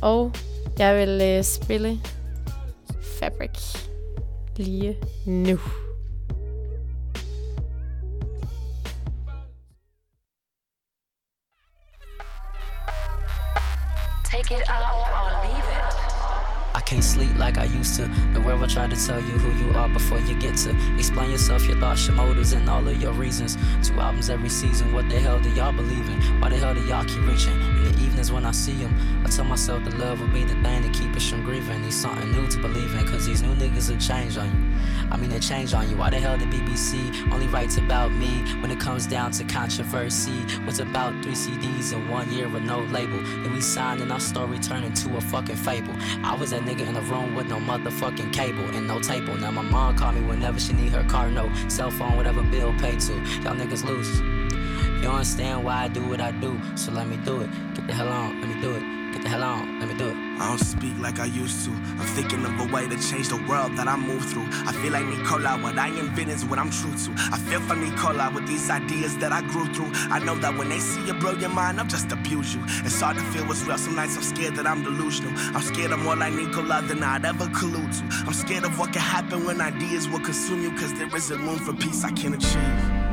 Og 0.03 0.33
jeg 0.79 0.97
vil 0.97 1.21
øh, 1.23 1.45
spille 1.45 2.01
Fabric 3.19 3.77
lige 4.57 4.97
nu. 5.27 5.59
Take 14.37 14.51
it 14.51 14.69
out 14.69 14.93
or 14.93 15.49
leave 15.49 15.65
it. 15.65 15.96
Can't 16.87 17.03
sleep 17.03 17.37
like 17.37 17.59
I 17.59 17.65
used 17.65 17.97
to. 17.97 18.07
The 18.33 18.41
world 18.41 18.61
will 18.61 18.69
try 18.69 18.87
to 18.87 18.95
tell 18.95 19.19
you 19.19 19.33
who 19.33 19.67
you 19.67 19.77
are 19.77 19.89
before 19.89 20.21
you 20.21 20.39
get 20.39 20.57
to 20.59 20.71
explain 20.97 21.33
yourself, 21.33 21.67
your 21.67 21.77
thoughts, 21.81 22.07
your 22.07 22.15
motives, 22.15 22.53
and 22.53 22.71
all 22.71 22.87
of 22.87 23.03
your 23.03 23.13
reasons. 23.13 23.59
Two 23.83 23.99
albums 23.99 24.31
every 24.31 24.49
season. 24.49 24.93
What 24.93 25.09
the 25.09 25.19
hell 25.19 25.41
do 25.41 25.51
y'all 25.51 25.73
believe 25.73 26.09
in? 26.09 26.41
Why 26.41 26.49
the 26.49 26.57
hell 26.59 26.75
do 26.75 26.81
y'all 26.87 27.05
keep 27.05 27.27
reaching? 27.27 27.55
In 27.55 27.83
the 27.83 28.05
evenings 28.05 28.31
when 28.31 28.47
I 28.47 28.53
see 28.53 28.75
them, 28.75 28.95
I 29.25 29.29
tell 29.29 29.45
myself 29.45 29.83
that 29.83 29.99
love 29.99 30.21
will 30.21 30.29
be 30.29 30.45
the 30.45 30.55
thing 30.63 30.85
to 30.85 30.89
keep 30.97 31.13
us 31.17 31.29
from 31.29 31.43
grieving. 31.43 31.83
Need 31.83 31.93
something 31.93 32.31
new 32.31 32.47
to 32.47 32.59
believe 32.63 32.95
in, 32.95 33.05
cause 33.09 33.27
these 33.27 33.43
new 33.43 33.57
niggas 33.57 33.91
will 33.91 33.99
change 33.99 34.39
on 34.39 34.47
you. 34.47 34.77
I 35.11 35.17
mean, 35.17 35.31
they 35.31 35.41
change 35.41 35.75
on 35.75 35.91
you. 35.91 35.97
Why 35.97 36.11
the 36.11 36.21
hell 36.21 36.39
the 36.39 36.45
BBC 36.45 37.33
only 37.33 37.49
writes 37.49 37.79
about 37.79 38.13
me 38.13 38.45
when 38.61 38.71
it 38.71 38.79
comes 38.79 39.09
down 39.09 39.33
to 39.33 39.45
controversy? 39.45 40.39
What's 40.65 40.79
about 40.79 41.21
three 41.25 41.33
CDs 41.33 41.93
in 41.93 42.09
one 42.09 42.31
year 42.33 42.49
with 42.49 42.63
no 42.63 42.79
label? 42.79 43.19
And 43.19 43.53
we 43.53 43.61
signed 43.61 44.03
and 44.03 44.13
our 44.13 44.21
story 44.21 44.61
turned 44.61 44.85
into 44.85 45.17
a 45.17 45.21
fucking 45.21 45.57
fable. 45.57 45.95
I 46.23 46.37
was 46.37 46.51
that 46.51 46.63
nigga 46.63 46.76
in 46.81 46.97
a 46.97 47.01
room 47.03 47.35
with 47.35 47.47
no 47.49 47.57
motherfucking 47.57 48.33
cable 48.33 48.65
and 48.65 48.87
no 48.87 49.01
table. 49.01 49.37
Now 49.37 49.51
my 49.51 49.63
mom 49.63 49.97
call 49.97 50.13
me 50.13 50.21
whenever 50.21 50.59
she 50.61 50.73
need 50.73 50.93
her 50.93 51.05
car 51.05 51.31
note, 51.31 51.53
cell 51.69 51.91
phone, 51.91 52.17
whatever 52.17 52.43
bill 52.43 52.73
paid 52.79 53.01
to. 53.01 53.15
Y'all 53.43 53.55
niggas 53.55 53.85
losers. 53.85 54.21
You 55.03 55.09
understand 55.09 55.65
why 55.65 55.85
I 55.85 55.89
do 55.89 56.07
what 56.09 56.21
I 56.21 56.33
do, 56.33 56.61
so 56.75 56.93
let 56.93 57.07
me 57.07 57.17
do 57.19 57.43
it. 57.43 57.51
Get 57.75 57.87
the 57.87 57.93
hell 57.93 58.09
on, 58.09 58.41
let 58.41 58.49
me 58.49 58.61
do 58.61 58.75
it. 58.75 59.13
Get 59.13 59.23
the 59.23 59.29
hell 59.29 59.43
on, 59.43 59.81
let 59.81 59.89
me 59.89 59.95
do 59.97 60.09
it. 60.09 60.26
I 60.39 60.49
don't 60.49 60.59
speak 60.59 60.99
like 60.99 61.19
I 61.19 61.25
used 61.25 61.65
to. 61.65 61.71
I'm 61.71 62.07
thinking 62.15 62.45
of 62.45 62.61
a 62.61 62.73
way 62.73 62.87
to 62.87 62.97
change 63.09 63.29
the 63.29 63.43
world 63.49 63.77
that 63.77 63.89
I 63.89 63.97
move 63.97 64.25
through. 64.25 64.47
I 64.67 64.73
feel 64.73 64.93
like 64.93 65.07
Nicola, 65.07 65.59
what 65.63 65.79
I 65.79 65.89
invent 65.89 66.29
is 66.29 66.45
what 66.45 66.59
I'm 66.59 66.71
true 66.71 66.93
to. 66.93 67.11
I 67.33 67.39
feel 67.39 67.61
for 67.61 67.75
Nicola 67.75 68.31
with 68.35 68.47
these 68.47 68.69
ideas 68.69 69.17
that 69.19 69.33
I 69.33 69.41
grew 69.41 69.67
through. 69.73 69.91
I 70.11 70.19
know 70.19 70.35
that 70.37 70.57
when 70.59 70.69
they 70.69 70.79
see 70.79 71.05
you 71.07 71.15
blow 71.15 71.33
your 71.33 71.49
mind, 71.49 71.81
I'll 71.81 71.87
just 71.87 72.13
abuse 72.13 72.55
you. 72.55 72.63
It's 72.85 73.01
hard 73.01 73.17
to 73.17 73.23
feel 73.25 73.47
what's 73.47 73.63
real. 73.65 73.79
Some 73.79 73.97
nights 73.97 74.17
I'm 74.17 74.23
scared 74.23 74.57
that 74.57 74.67
I'm 74.67 74.83
delusional. 74.83 75.33
I'm 75.57 75.63
scared 75.63 75.93
I'm 75.93 76.03
more 76.03 76.17
like 76.17 76.35
Nicola 76.35 76.83
than 76.83 77.03
I'd 77.03 77.25
ever 77.25 77.47
collude 77.47 77.93
to. 77.99 78.27
I'm 78.27 78.35
scared 78.35 78.65
of 78.65 78.79
what 78.79 78.93
can 78.93 79.03
happen 79.03 79.47
when 79.47 79.61
ideas 79.61 80.09
will 80.09 80.21
consume 80.21 80.63
you, 80.63 80.71
cause 80.73 80.93
there 80.95 81.15
isn't 81.17 81.47
room 81.47 81.59
for 81.59 81.73
peace 81.73 82.05
I 82.05 82.13
can 82.13 82.35
achieve. 82.35 83.06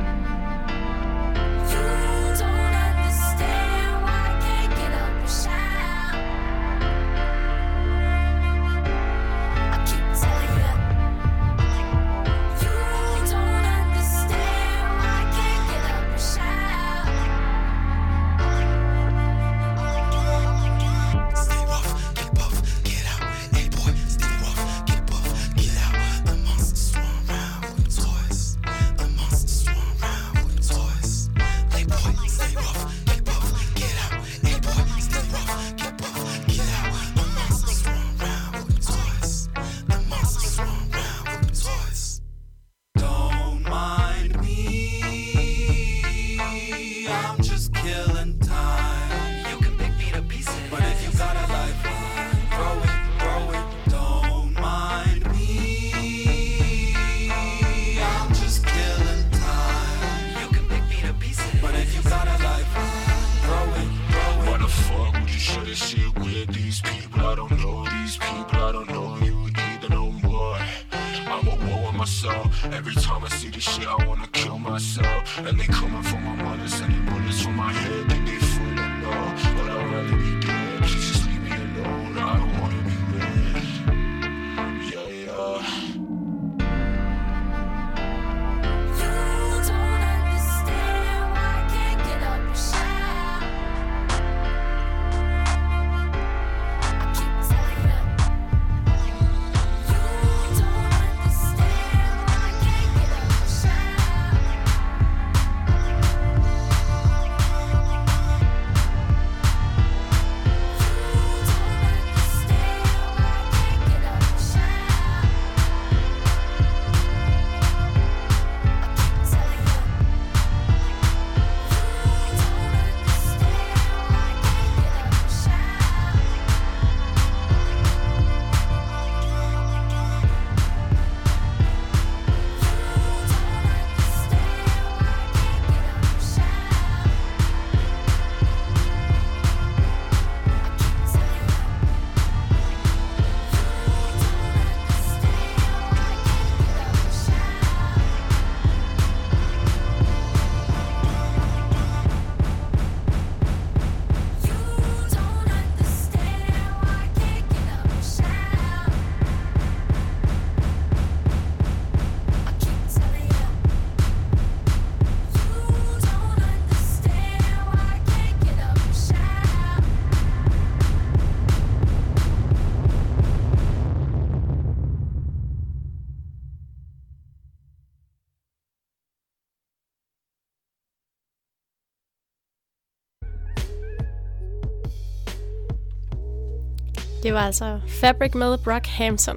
Det 187.34 187.40
var 187.40 187.46
altså 187.46 187.80
Fabric 187.88 188.34
med 188.34 188.58
Brockhampton. 188.58 189.36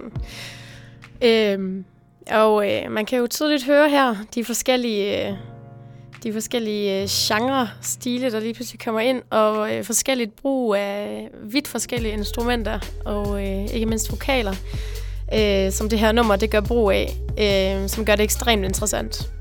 Øhm, 1.21 1.85
og 2.31 2.71
øh, 2.71 2.91
man 2.91 3.05
kan 3.05 3.19
jo 3.19 3.27
tydeligt 3.27 3.65
høre 3.65 3.89
her 3.89 4.15
de 4.35 4.45
forskellige, 4.45 5.27
øh, 5.27 5.33
de 6.23 6.33
forskellige 6.33 7.01
øh, 7.01 7.07
genre, 7.09 7.69
stile, 7.81 8.31
der 8.31 8.39
lige 8.39 8.53
pludselig 8.53 8.79
kommer 8.79 9.01
ind, 9.01 9.21
og 9.29 9.75
øh, 9.75 9.83
forskelligt 9.83 10.35
brug 10.35 10.75
af 10.75 11.29
vidt 11.43 11.67
forskellige 11.67 12.13
instrumenter, 12.13 12.79
og 13.05 13.45
øh, 13.47 13.73
ikke 13.73 13.85
mindst 13.85 14.11
vokaler, 14.11 14.53
øh, 15.33 15.71
som 15.71 15.89
det 15.89 15.99
her 15.99 16.11
nummer 16.11 16.35
det 16.35 16.51
gør 16.51 16.61
brug 16.61 16.91
af, 16.91 17.13
øh, 17.39 17.89
som 17.89 18.05
gør 18.05 18.15
det 18.15 18.23
ekstremt 18.23 18.65
interessant. 18.65 19.31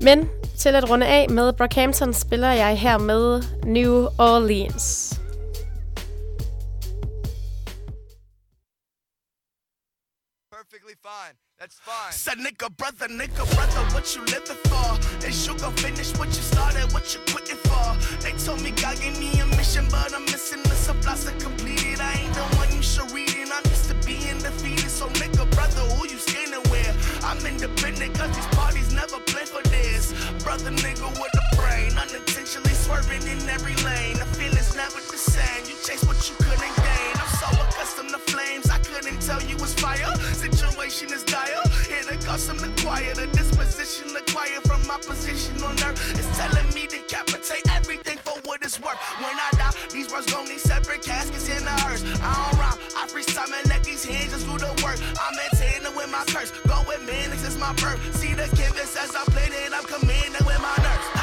Men 0.00 0.28
til 0.58 0.68
at 0.68 0.90
runde 0.90 1.06
af 1.06 1.30
med 1.30 1.52
Brockhampton 1.52 2.14
spiller 2.14 2.50
jeg 2.52 2.78
her 2.78 2.98
med 2.98 3.42
New 3.64 4.06
Orleans. 4.18 5.19
Fine. 11.10 11.34
That's 11.58 11.78
fine. 11.80 12.12
Said 12.12 12.38
nigga, 12.38 12.68
brother, 12.76 13.08
nigga, 13.08 13.44
brother, 13.54 13.82
what 13.94 14.14
you 14.14 14.22
living 14.30 14.60
for? 14.70 14.90
You 15.26 15.58
gon' 15.58 15.74
finish 15.74 16.12
what 16.18 16.28
you 16.28 16.42
started, 16.54 16.92
what 16.92 17.12
you 17.12 17.20
quitting 17.32 17.58
for? 17.66 17.88
They 18.22 18.32
told 18.38 18.62
me 18.62 18.70
God 18.70 18.96
gave 19.00 19.18
me 19.18 19.30
a 19.40 19.46
mission, 19.58 19.86
but 19.90 20.14
I'm 20.14 20.24
missing 20.26 20.62
the 20.62 20.76
supplies 20.86 21.24
to 21.24 21.32
complete 21.42 21.82
it. 21.86 22.00
I 22.00 22.12
ain't 22.22 22.34
the 22.34 22.44
one 22.56 22.70
you 22.70 22.82
should 22.82 23.10
read 23.10 23.30
it. 23.30 23.50
I'm 23.50 23.64
used 23.66 23.90
to 23.90 23.96
being 24.06 24.38
defeated. 24.38 24.90
So 24.90 25.08
nigga, 25.20 25.50
brother, 25.50 25.82
who 25.94 26.06
you 26.06 26.18
scared 26.18 26.54
with? 26.70 26.94
I'm 27.24 27.44
independent 27.44 28.14
cause 28.14 28.30
these 28.36 28.50
parties 28.54 28.94
never 28.94 29.18
play 29.26 29.44
for 29.44 29.62
this. 29.68 30.14
Brother, 30.44 30.70
nigga 30.70 31.10
with 31.18 31.34
a 31.42 31.44
brain, 31.56 31.90
unintentionally 31.98 32.74
swerving 32.74 33.26
in 33.26 33.42
every 33.50 33.74
lane. 33.82 34.16
The 34.22 34.28
feeling's 34.38 34.76
never 34.76 35.00
the 35.10 35.18
same. 35.18 35.66
You 35.66 35.74
chase 35.82 36.04
what 36.06 36.20
you 36.30 36.36
couldn't 36.38 36.76
gain. 36.78 37.14
I'm 37.18 37.32
so 37.42 37.48
accustomed 37.66 38.10
to 38.14 38.22
flames, 38.30 38.69
tell 39.20 39.42
you 39.42 39.56
it's 39.56 39.74
fire. 39.74 40.14
Situation 40.32 41.12
is 41.12 41.22
dire. 41.24 41.62
Here 41.86 42.02
to 42.02 42.16
custom 42.26 42.56
the 42.58 42.70
quiet, 42.82 43.16
the 43.16 43.26
disposition 43.28 44.08
acquired 44.16 44.64
from 44.64 44.86
my 44.86 44.98
position 44.98 45.62
on 45.62 45.76
earth. 45.84 46.00
It's 46.18 46.30
telling 46.36 46.66
me 46.74 46.86
to 46.88 47.00
decapitate 47.10 47.68
everything 47.70 48.18
for 48.18 48.38
what 48.44 48.62
it's 48.62 48.80
worth. 48.80 48.98
When 49.18 49.36
I 49.36 49.50
die, 49.56 49.74
these 49.92 50.10
words 50.10 50.32
gon' 50.32 50.48
need 50.48 50.60
separate 50.60 51.02
caskets 51.02 51.48
in 51.48 51.64
the 51.64 51.76
hearse. 51.84 52.02
I 52.22 52.32
don't 52.34 52.58
rhyme, 52.58 52.78
I 52.96 53.06
freestyle 53.08 53.50
and 53.52 53.68
let 53.68 53.84
these 53.84 54.04
hands 54.04 54.32
just 54.32 54.46
do 54.46 54.56
the 54.58 54.72
work. 54.82 54.98
I'm 55.18 55.34
maintaining 55.36 55.94
with 55.94 56.10
my 56.10 56.24
curse. 56.26 56.50
Go 56.66 56.82
with 56.88 57.02
minutes, 57.04 57.44
it's 57.44 57.58
my 57.58 57.72
birth. 57.74 58.00
See 58.16 58.34
the 58.34 58.48
canvas 58.56 58.96
as 58.96 59.14
I 59.14 59.24
played 59.30 59.52
it, 59.52 59.72
I'm 59.72 59.84
commanding 59.84 60.44
with 60.46 60.60
my 60.60 60.76
nerves. 60.80 61.19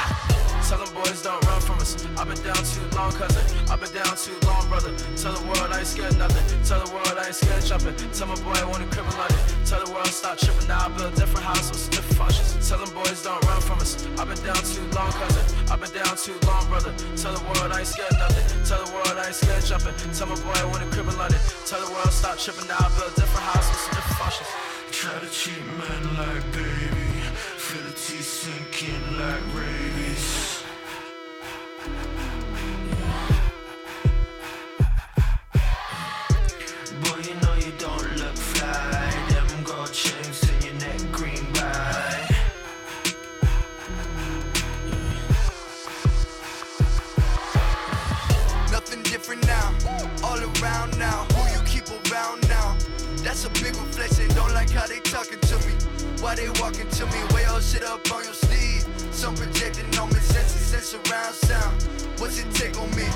Tell 0.67 0.83
them 0.83 0.93
boys 0.93 1.23
don't 1.23 1.39
run 1.47 1.61
from 1.61 1.79
us. 1.79 1.95
I've 2.19 2.27
been 2.27 2.43
down 2.43 2.59
too 2.59 2.83
long, 2.91 3.15
cousin. 3.15 3.39
I've 3.71 3.79
been 3.79 3.87
down 3.95 4.11
too 4.19 4.35
long, 4.43 4.67
brother. 4.67 4.91
Tell 5.15 5.31
the 5.31 5.39
world 5.47 5.71
I 5.71 5.79
ain't 5.79 5.87
scared 5.87 6.19
nothing. 6.19 6.43
Tell 6.67 6.83
the 6.83 6.91
world 6.91 7.15
I 7.15 7.31
ain't 7.31 7.39
scared 7.39 7.63
jumping. 7.63 7.95
Tell 8.11 8.27
my 8.27 8.35
boy 8.43 8.51
I 8.51 8.67
want 8.67 8.83
to 8.83 8.89
crib 8.91 9.07
in 9.07 9.15
London. 9.15 9.39
Tell 9.63 9.79
the 9.79 9.87
world 9.95 10.11
stop 10.11 10.35
tripping 10.35 10.67
now. 10.67 10.83
I 10.83 10.89
build 10.91 11.15
different 11.15 11.47
houses, 11.47 11.87
different 11.87 12.19
functions. 12.19 12.51
Tell 12.67 12.83
them 12.83 12.91
boys 12.91 13.23
don't 13.23 13.39
run 13.47 13.61
from 13.63 13.79
us. 13.79 13.95
I've 14.19 14.27
been 14.27 14.43
down 14.43 14.59
too 14.59 14.83
long, 14.91 15.07
cousin. 15.15 15.45
I've 15.71 15.79
been 15.79 15.93
down 15.95 16.13
too 16.19 16.35
long, 16.43 16.67
brother. 16.67 16.91
Tell 17.15 17.31
the 17.31 17.43
world 17.47 17.71
I 17.71 17.79
ain't 17.79 17.87
scared 17.87 18.19
nothing. 18.19 18.43
Tell 18.67 18.83
the 18.83 18.91
world 18.91 19.15
I 19.15 19.31
ain't 19.31 19.39
scared 19.39 19.63
jumping. 19.63 19.95
Tell 20.19 20.27
my 20.27 20.35
boy 20.35 20.51
I 20.51 20.67
want 20.67 20.83
to 20.83 20.89
crib 20.91 21.07
in 21.07 21.15
London. 21.15 21.39
Tell 21.63 21.79
the 21.79 21.87
world 21.95 22.11
stop 22.11 22.43
tripping 22.43 22.67
now. 22.67 22.75
I 22.75 22.91
build 22.91 23.15
different 23.15 23.47
houses, 23.55 23.87
different 23.87 24.19
functions. 24.19 24.51
Try 24.91 25.15
to 25.15 25.29
treat 25.31 25.63
men 25.79 26.03
like 26.19 26.43
baby. 26.51 27.06
Feel 27.67 27.83
the 27.83 27.89
teeth 27.89 28.23
sinking 28.23 29.17
like 29.17 29.43
rabies. 29.53 30.66
Why 56.27 56.35
they 56.35 56.49
walking 56.59 56.89
to 56.89 57.05
me? 57.05 57.23
Way 57.31 57.45
all 57.45 57.61
shit 57.61 57.85
up 57.85 58.03
on 58.11 58.21
your 58.21 58.33
sleeve. 58.33 58.83
Some 59.15 59.33
projecting 59.35 59.87
on 59.97 60.09
me, 60.09 60.19
senses, 60.19 60.59
sense 60.59 60.93
around 60.93 61.33
sound. 61.33 61.81
What's 62.19 62.37
it 62.37 62.51
take 62.51 62.77
on 62.77 62.91
me? 62.99 63.07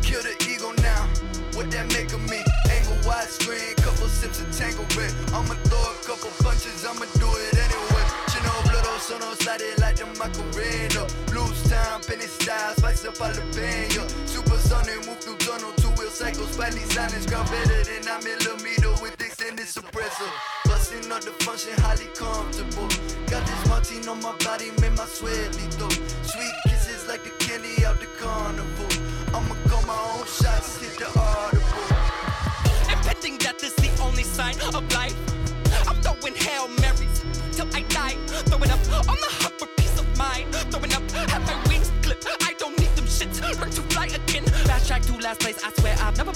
Kill 0.00 0.22
the 0.22 0.30
ego 0.46 0.70
now. 0.78 1.10
What 1.58 1.72
that 1.74 1.90
make 1.90 2.14
of 2.14 2.22
me? 2.30 2.38
Angle 2.70 3.02
widescreen, 3.02 3.74
couple 3.82 4.06
sips 4.06 4.38
of 4.38 4.46
tangle 4.54 4.86
red. 4.94 5.10
I'ma 5.34 5.58
throw 5.66 5.82
a 5.82 5.94
couple 6.06 6.30
punches, 6.38 6.86
I'ma 6.86 7.10
do 7.18 7.26
it 7.34 7.58
anyway. 7.58 8.06
Chino 8.30 8.54
blodo, 8.70 8.94
sono 9.02 9.34
slide 9.42 9.66
like 9.82 9.98
the 9.98 10.06
Macarena. 10.14 11.02
Loose 11.34 11.66
time, 11.66 11.98
penny 12.06 12.30
style, 12.30 12.78
spice 12.78 13.04
up 13.04 13.18
jalapeno. 13.18 14.06
Super 14.30 14.58
sonic, 14.62 15.02
move 15.02 15.18
through 15.18 15.34
tunnel, 15.42 15.74
two 15.82 15.90
wheel 15.98 16.14
cycle, 16.14 16.46
spidey 16.46 16.86
silence, 16.94 17.26
ground 17.26 17.50
better 17.50 17.82
than 17.90 18.06
a 18.06 18.22
millimeter 18.22 18.94
with 19.02 19.11
extended 19.42 19.66
suppressor. 19.66 20.30
Busting 20.66 21.10
up 21.10 21.22
the 21.22 21.32
function, 21.44 21.72
highly 21.82 22.06
comfortable. 22.14 22.88
Got 23.26 23.46
this 23.46 23.68
Martine 23.68 24.08
on 24.08 24.22
my 24.22 24.34
body, 24.44 24.70
made 24.80 24.96
my 24.96 25.04
sweat 25.04 25.54
lethal. 25.56 25.90
Sweet 26.22 26.54
kisses 26.68 27.08
like 27.08 27.22
the 27.24 27.30
candy 27.44 27.84
out 27.84 27.98
the 27.98 28.06
carnival. 28.18 28.86
I'ma 29.34 29.54
call 29.68 29.82
my 29.82 29.98
own 30.14 30.26
shots, 30.26 30.78
hit 30.80 30.96
the 30.98 31.08
audible. 31.18 31.86
Impending 32.88 33.38
death 33.38 33.62
is 33.64 33.74
the 33.76 33.90
only 34.02 34.22
sign 34.22 34.54
of 34.74 34.82
life. 34.94 35.16
I'm 35.88 35.96
throwing 36.02 36.34
Hail 36.34 36.68
Marys 36.80 37.24
till 37.52 37.66
I 37.74 37.82
die. 37.88 38.16
Throwing 38.46 38.70
up 38.70 38.80
on 39.10 39.18
the 39.24 39.30
hub 39.42 39.52
for 39.58 39.66
peace 39.76 39.98
of 39.98 40.06
mind. 40.16 40.54
Throwing 40.70 40.92
up, 40.94 41.02
have 41.30 41.44
my 41.46 41.56
wings 41.68 41.90
clipped. 42.02 42.26
I 42.42 42.54
don't 42.58 42.78
need 42.78 42.94
them 42.94 43.06
shits. 43.06 43.42
Learn 43.60 43.70
to 43.70 43.82
fly 43.90 44.06
again. 44.06 44.44
Fast 44.68 44.86
track 44.86 45.02
to 45.02 45.16
last 45.18 45.40
place. 45.40 45.58
I 45.64 45.70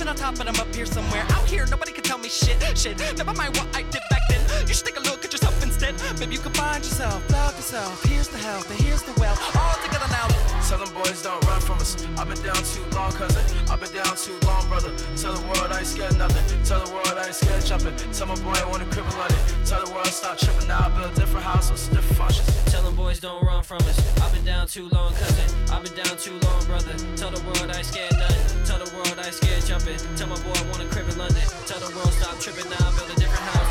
never 0.06 0.24
on 0.24 0.34
top, 0.34 0.38
but 0.38 0.48
I'm 0.48 0.60
up 0.60 0.74
here 0.74 0.86
somewhere. 0.86 1.24
Out 1.30 1.48
here, 1.48 1.66
nobody 1.66 1.92
can 1.92 2.04
tell 2.04 2.18
me 2.18 2.28
shit. 2.28 2.56
Shit. 2.78 2.98
Never 3.16 3.34
mind 3.34 3.56
what 3.56 3.66
I 3.74 3.82
did 3.82 4.02
back 4.10 4.22
then. 4.28 4.40
You 4.66 4.74
should 4.74 4.86
take 4.86 4.98
a 4.98 5.00
look 5.00 5.24
at 5.24 5.32
yourself 5.32 5.45
instead. 5.76 6.18
Maybe 6.18 6.34
you 6.34 6.40
can 6.40 6.52
find 6.52 6.82
yourself, 6.82 7.20
love 7.30 7.54
yourself. 7.56 8.02
Here's 8.04 8.28
the 8.28 8.38
help, 8.38 8.68
and 8.70 8.80
here's 8.80 9.02
the 9.02 9.12
well. 9.20 9.36
All 9.54 9.76
together 9.84 10.08
now. 10.10 10.28
Tell 10.68 10.78
them 10.78 10.92
boys 10.94 11.22
don't 11.22 11.42
run 11.46 11.60
from 11.60 11.78
us. 11.78 11.96
I've 12.18 12.28
been 12.28 12.42
down 12.42 12.56
too 12.56 12.84
long, 12.94 13.12
cousin. 13.12 13.44
I've 13.70 13.80
been 13.80 13.92
down 13.92 14.16
too 14.16 14.36
long, 14.46 14.66
brother. 14.68 14.92
Tell 15.16 15.32
the 15.34 15.42
world 15.46 15.70
I 15.70 15.78
ain't 15.78 15.86
scared 15.86 16.16
nothing. 16.18 16.44
Tell 16.64 16.84
the 16.84 16.90
world 16.92 17.14
I 17.16 17.26
ain't 17.26 17.34
scared 17.34 17.64
jumping. 17.64 17.94
Tell 18.12 18.26
my 18.26 18.36
boy 18.36 18.56
I 18.56 18.66
want 18.66 18.82
to 18.82 18.88
crib 18.90 19.06
in 19.06 19.18
London. 19.18 19.38
Tell 19.64 19.84
the 19.84 19.92
world 19.92 20.06
stop 20.06 20.38
tripping 20.38 20.68
now. 20.68 20.86
I 20.86 20.88
build 20.96 21.12
a 21.12 21.14
different 21.14 21.44
houses, 21.44 21.88
different 21.88 22.16
functions. 22.16 22.48
Tell 22.72 22.82
them 22.82 22.96
boys 22.96 23.20
don't 23.20 23.42
run 23.44 23.62
from 23.62 23.78
us. 23.86 23.98
I've 24.20 24.32
been 24.32 24.44
down 24.44 24.66
too 24.66 24.88
long, 24.90 25.12
cousin. 25.14 25.48
I've 25.70 25.84
been 25.84 25.94
down 25.94 26.16
too 26.16 26.36
long, 26.46 26.64
brother. 26.64 26.94
Tell 27.16 27.30
the 27.30 27.42
world 27.44 27.70
I 27.70 27.78
ain't 27.78 27.86
scared 27.86 28.14
nothing. 28.14 28.64
Tell 28.64 28.78
the 28.78 28.90
world 28.96 29.14
I 29.18 29.26
ain't 29.26 29.34
scared 29.34 29.64
jumping. 29.66 29.98
Tell 30.16 30.28
my 30.28 30.38
boy 30.42 30.56
I 30.56 30.64
want 30.72 30.82
to 30.82 30.88
crib 30.88 31.08
in 31.08 31.18
London. 31.18 31.46
Tell 31.66 31.80
the 31.80 31.94
world 31.94 32.12
stop 32.12 32.38
tripping 32.40 32.68
now. 32.70 32.80
I 32.80 32.90
Build 32.96 33.10
a 33.10 33.20
different 33.20 33.44
house 33.52 33.65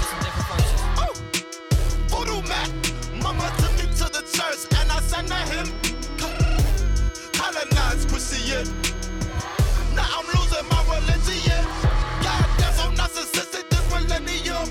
Voodoo 2.46 3.22
mama 3.24 3.52
took 3.58 3.74
me 3.74 3.86
to 3.98 4.06
the 4.14 4.22
church 4.22 4.70
and 4.80 4.92
I 4.92 5.00
sang 5.02 5.26
to 5.26 5.36
him. 5.50 5.68
Colonized 7.34 8.10
Christian. 8.10 8.66
Now 9.96 10.06
I'm 10.18 10.26
losing 10.28 10.68
my 10.70 10.82
religion. 10.86 11.66
God, 12.22 12.46
damn 12.58 12.74
so 12.74 12.92
narcissistic 12.92 13.70
this 13.70 13.86
millennium. 13.90 14.68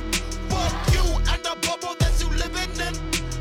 Fuck 0.49 0.75
you 0.95 1.05
and 1.33 1.43
the 1.43 1.57
bubble 1.67 1.95
that 1.99 2.15
you 2.21 2.29
living 2.39 2.71
in. 2.79 2.95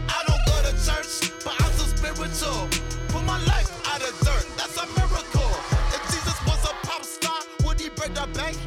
I 0.10 0.24
don't 0.28 0.44
go 0.50 0.56
to 0.66 0.74
church, 0.82 1.30
but 1.44 1.54
I'm 1.60 1.72
so 1.74 1.86
spiritual. 1.94 2.68
Put 3.10 3.24
my 3.26 3.38
life 3.46 3.70
out 3.88 4.02
of 4.02 4.14
dirt, 4.26 4.48
that's 4.58 4.78
a 4.78 4.86
miracle. 4.98 5.52
If 5.94 6.02
Jesus 6.10 6.38
was 6.48 6.64
a 6.66 6.74
pop 6.88 7.04
star, 7.04 7.40
would 7.66 7.80
he 7.80 7.90
break 7.90 8.14
the 8.16 8.28
bank? 8.34 8.58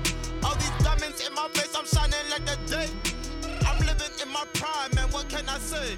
All 0.44 0.55
these 0.55 0.70
diamonds 0.85 1.26
in 1.26 1.35
my 1.35 1.48
face, 1.48 1.74
I'm 1.74 1.87
shining 1.87 2.26
like 2.31 2.44
the 2.46 2.57
day. 2.70 2.88
I'm 3.66 3.79
living 3.85 4.14
in 4.22 4.29
my 4.33 4.44
prime, 4.55 4.95
I 5.56 5.58
say? 5.58 5.92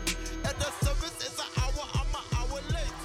At 0.44 0.54
the 0.62 0.70
service 0.86 1.18
is 1.26 1.36
an 1.44 1.50
hour, 1.60 1.84
I'm 1.98 2.14
an 2.20 2.26
hour 2.36 2.58
late. 2.74 2.98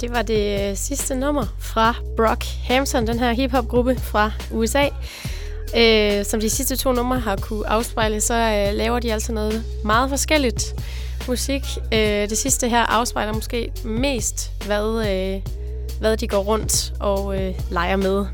Det 0.00 0.10
var 0.10 0.22
det 0.22 0.70
øh, 0.70 0.76
sidste 0.76 1.14
nummer 1.14 1.46
fra 1.58 1.94
Brock 2.16 2.44
Hampton, 2.64 3.06
den 3.06 3.18
her 3.18 3.32
hiphop-gruppe 3.32 3.96
fra 3.96 4.32
USA. 4.52 4.88
Øh, 5.76 6.24
som 6.24 6.40
de 6.40 6.50
sidste 6.50 6.76
to 6.76 6.92
numre 6.92 7.18
har 7.18 7.36
kunne 7.36 7.68
afspejle, 7.68 8.20
så 8.20 8.34
øh, 8.34 8.74
laver 8.76 8.98
de 8.98 9.12
altså 9.12 9.32
noget 9.32 9.64
meget 9.84 10.10
forskelligt 10.10 10.74
musik. 11.30 11.62
Øh, 11.92 12.28
det 12.30 12.38
sidste 12.38 12.68
her 12.68 12.82
afspejler 12.82 13.32
måske 13.32 13.72
mest, 13.84 14.64
hvad, 14.66 14.86
øh, 15.10 15.42
hvad 16.00 16.16
de 16.16 16.28
går 16.28 16.38
rundt 16.38 16.92
og 17.00 17.40
øh, 17.40 17.54
leger 17.70 17.96
med. 17.96 18.26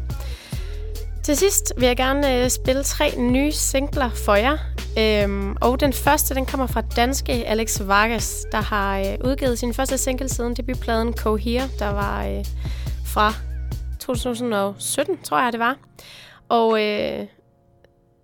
Til 1.23 1.37
sidst 1.37 1.73
vil 1.77 1.87
jeg 1.87 1.97
gerne 1.97 2.43
øh, 2.43 2.51
spille 2.51 2.83
tre 2.83 3.15
nye 3.19 3.53
singler 3.53 4.11
for 4.11 4.35
jer. 4.35 4.59
Øhm, 4.99 5.57
og 5.61 5.81
den 5.81 5.93
første, 5.93 6.35
den 6.35 6.47
kommer 6.47 6.67
fra 6.67 6.81
danske 6.81 7.33
Alex 7.33 7.81
Vargas, 7.87 8.47
der 8.53 8.61
har 8.61 8.99
øh, 8.99 9.05
udgivet 9.25 9.59
sin 9.59 9.75
første 9.75 9.99
single 9.99 10.29
siden 10.29 10.55
debutpladen 10.55 11.13
Cohere, 11.13 11.69
der 11.79 11.89
var 11.89 12.27
øh, 12.27 12.45
fra 13.07 13.35
2017, 14.01 15.19
tror 15.23 15.43
jeg 15.43 15.53
det 15.53 15.61
var. 15.61 15.77
Og 16.49 16.83
øh, 16.83 17.27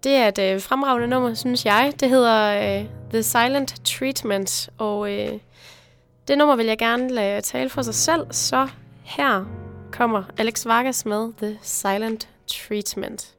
det 0.04 0.12
er 0.12 0.28
et 0.28 0.38
øh, 0.38 0.60
fremragende 0.60 1.08
nummer, 1.08 1.34
synes 1.34 1.64
jeg. 1.64 1.92
Det 2.00 2.08
hedder 2.08 2.78
øh, 2.80 2.86
The 3.10 3.22
Silent 3.22 3.74
Treatment, 3.84 4.70
og 4.78 5.12
øh, 5.12 5.38
det 6.28 6.38
nummer 6.38 6.56
vil 6.56 6.66
jeg 6.66 6.78
gerne 6.78 7.08
lade 7.08 7.40
tale 7.40 7.70
for 7.70 7.82
sig 7.82 7.94
selv, 7.94 8.26
så 8.30 8.68
her 9.02 9.44
kommer 9.92 10.22
Alex 10.38 10.66
Vargas 10.66 11.06
med 11.06 11.32
The 11.38 11.58
Silent 11.62 12.28
Treatment. 12.46 13.34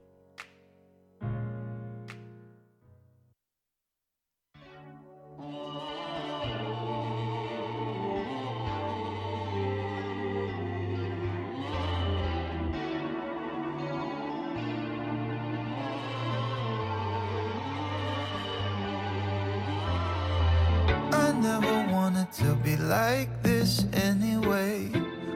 Never 21.43 21.91
wanted 21.91 22.31
to 22.31 22.55
be 22.63 22.77
like 22.77 23.29
this 23.43 23.85
anyway. 23.91 24.89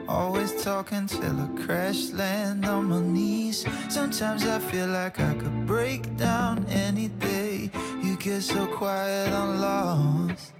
Always 0.08 0.62
talking 0.64 1.06
till 1.06 1.38
I 1.38 1.48
crash 1.62 2.10
land 2.12 2.64
on 2.64 2.86
my 2.86 3.00
knees. 3.00 3.66
Sometimes 3.90 4.46
I 4.46 4.58
feel 4.58 4.86
like 4.86 5.20
I 5.20 5.34
could 5.34 5.66
break 5.66 6.16
down 6.16 6.64
any 6.70 7.08
day. 7.08 7.70
You 8.02 8.16
get 8.16 8.40
so 8.40 8.66
quiet, 8.66 9.28
I'm 9.34 9.60
lost. 9.60 10.52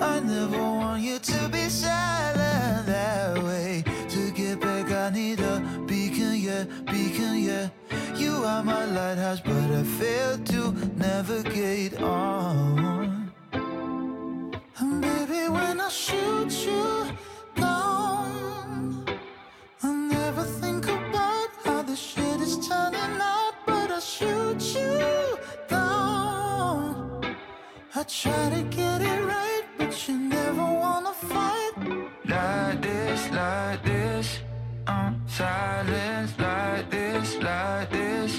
I 0.00 0.20
never 0.20 0.62
want 0.80 1.02
you 1.02 1.18
to 1.18 1.48
be 1.48 1.68
silent 1.68 2.86
that 2.86 3.42
way. 3.42 3.82
To 4.10 4.30
get 4.30 4.60
back, 4.60 4.86
I 4.92 5.10
need 5.10 5.40
a 5.40 5.58
beacon, 5.84 6.36
yeah, 6.36 6.64
beacon, 6.92 7.38
yeah. 7.48 7.70
You 8.14 8.44
are 8.44 8.62
my 8.62 8.84
lighthouse, 8.84 9.40
but 9.40 9.68
I 9.80 9.82
fail 9.98 10.38
to 10.52 10.60
navigate 10.96 12.00
on. 12.00 13.15
When 15.36 15.80
I 15.80 15.88
shoot 15.88 16.52
you 16.66 16.86
down, 17.54 19.04
I 19.82 19.88
never 20.14 20.44
think 20.60 20.84
about 20.86 21.50
how 21.64 21.82
this 21.82 22.00
shit 22.00 22.40
is 22.40 22.56
turning 22.66 23.20
out, 23.34 23.54
but 23.66 23.90
I 23.90 24.00
shoot 24.00 24.62
you 24.74 25.38
down. 25.68 27.36
I 27.94 28.02
try 28.02 28.50
to 28.56 28.62
get 28.78 29.02
it 29.02 29.20
right, 29.24 29.64
but 29.78 30.08
you 30.08 30.16
never 30.18 30.66
wanna 30.82 31.12
fight. 31.12 31.74
Like 32.24 32.82
this, 32.82 33.30
like 33.30 33.82
this, 33.84 34.40
I'm 34.86 35.14
silent, 35.28 36.30
like 36.38 36.90
this, 36.90 37.36
like 37.48 37.90
this. 37.90 38.32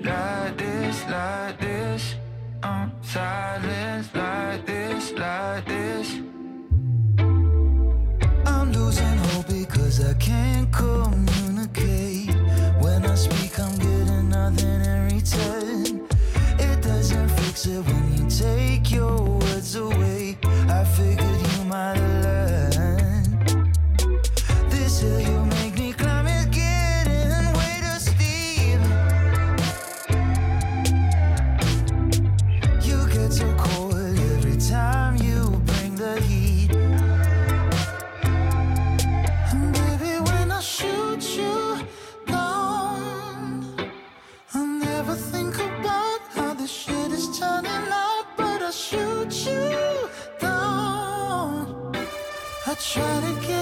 Like 0.00 0.56
this, 0.56 0.96
like 1.16 1.58
this, 1.60 2.02
I'm 2.62 2.92
silent, 3.02 4.06
like 4.14 4.64
this, 4.66 4.77
can't 10.28 10.70
communicate. 10.70 12.28
When 12.82 13.06
I 13.06 13.14
speak, 13.14 13.58
I'm 13.58 13.74
getting 13.78 14.28
nothing 14.28 14.80
in 14.92 15.00
return. 15.14 16.06
It 16.58 16.82
doesn't 16.82 17.28
fix 17.30 17.66
it 17.66 17.80
when 17.86 18.04
you 18.16 18.28
take 18.28 18.90
your 18.90 19.18
words 19.22 19.74
away. 19.76 20.36
I 20.68 20.84
figured 20.84 21.40
you 21.52 21.64
might 21.64 21.96
have 21.96 22.27
try 52.90 53.20
to 53.20 53.46
get 53.46 53.57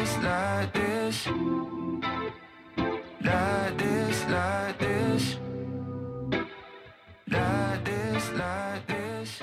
this, 0.00 0.16
like 0.22 0.72
this, 0.72 1.26
like 3.20 3.78
this, 3.78 4.24
like 4.28 4.78
this. 4.78 5.38
Like 7.28 7.84
this, 7.84 8.30
like 8.32 8.86
this. 8.88 9.42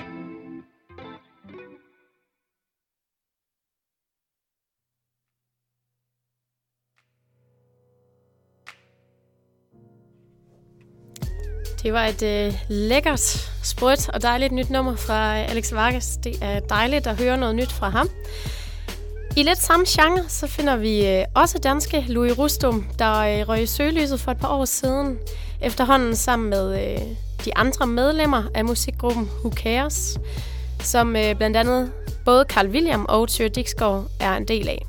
Det 11.82 11.92
var 11.92 12.06
et 12.06 12.22
øh, 12.22 12.54
lækkert, 12.68 13.20
sprødt 13.62 14.08
og 14.08 14.22
dejligt 14.22 14.52
nyt 14.52 14.70
nummer 14.70 14.96
fra 14.96 15.38
øh, 15.38 15.50
Alex 15.50 15.72
Vargas. 15.72 16.16
Det 16.16 16.38
er 16.42 16.60
dejligt 16.60 17.06
at 17.06 17.16
høre 17.16 17.38
noget 17.38 17.54
nyt 17.54 17.72
fra 17.72 17.88
ham. 17.88 18.08
I 19.38 19.42
lidt 19.42 19.62
samme 19.62 19.86
genre, 19.88 20.28
så 20.28 20.46
finder 20.46 20.76
vi 20.76 21.06
øh, 21.06 21.24
også 21.34 21.58
danske 21.58 22.04
Louis 22.08 22.38
Rustum, 22.38 22.86
der 22.98 23.18
øh, 23.18 23.48
røg 23.48 23.62
i 23.62 23.66
søgelyset 23.66 24.20
for 24.20 24.30
et 24.30 24.38
par 24.38 24.48
år 24.48 24.64
siden, 24.64 25.18
efterhånden 25.60 26.16
sammen 26.16 26.50
med 26.50 26.82
øh, 26.82 27.00
de 27.44 27.56
andre 27.56 27.86
medlemmer 27.86 28.42
af 28.54 28.64
musikgruppen 28.64 29.30
Who 29.38 29.50
Cares, 29.50 30.18
som 30.80 31.12
blandt 31.12 31.56
andet 31.56 31.92
både 32.24 32.44
Carl 32.48 32.68
William 32.68 33.06
og 33.08 33.28
Tyre 33.28 33.48
Dixgaard 33.48 34.06
er 34.20 34.36
en 34.36 34.48
del 34.48 34.68
af. 34.68 34.86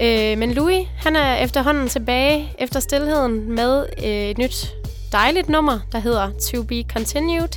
Øh, 0.00 0.38
men 0.38 0.54
Louis, 0.54 0.86
han 0.96 1.16
er 1.16 1.36
efterhånden 1.36 1.88
tilbage 1.88 2.52
efter 2.58 2.80
stillheden 2.80 3.52
med 3.52 3.86
øh, 3.98 4.04
et 4.04 4.38
nyt 4.38 4.74
dejligt 5.12 5.48
nummer, 5.48 5.78
der 5.92 5.98
hedder 5.98 6.30
To 6.52 6.62
Be 6.62 6.82
Continued, 6.82 7.48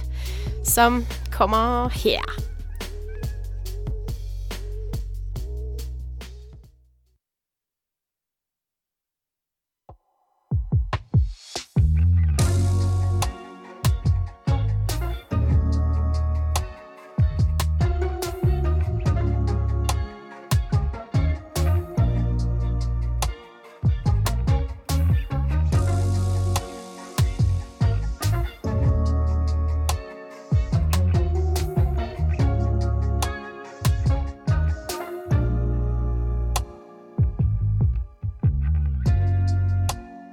som 0.64 1.05
kommer 1.32 1.89
her. 1.89 2.47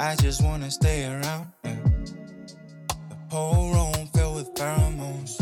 I 0.05 0.15
just 0.17 0.43
wanna 0.43 0.71
stay 0.71 1.07
around. 1.07 1.47
Yeah. 1.65 1.77
The 3.09 3.17
whole 3.31 3.73
room 3.73 4.07
filled 4.09 4.37
with 4.37 4.53
pheromones. 4.53 5.33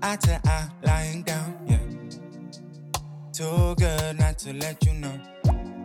Eye 0.00 0.14
to 0.14 0.40
eye, 0.46 0.68
lying 0.84 1.22
down. 1.24 1.58
Yeah. 1.66 1.78
Too 3.32 3.74
good 3.74 4.20
not 4.20 4.38
to 4.38 4.52
let 4.52 4.86
you 4.86 4.94
know. 4.94 5.20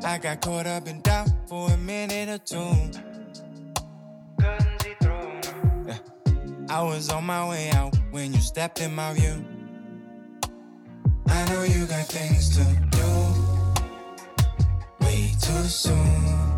I 0.04 0.20
got 0.20 0.40
caught 0.42 0.68
up 0.68 0.88
in 0.88 1.02
doubt 1.02 1.30
for 1.50 1.72
a 1.72 1.78
minute 1.78 2.30
or 2.30 2.38
two. 2.38 2.92
Yeah. 5.88 5.98
I 6.70 6.84
was 6.84 7.10
on 7.10 7.26
my 7.26 7.50
way 7.50 7.72
out 7.72 7.98
when 8.12 8.36
you 8.36 8.40
stepped 8.40 8.82
in 8.82 8.94
my 8.94 9.14
view. 9.14 9.44
I 11.26 11.50
know 11.50 11.64
you 11.64 11.88
got 11.88 12.06
things 12.06 12.56
to 12.56 12.64
do. 12.92 13.08
Way 15.02 15.32
too 15.42 15.64
soon. 15.64 16.57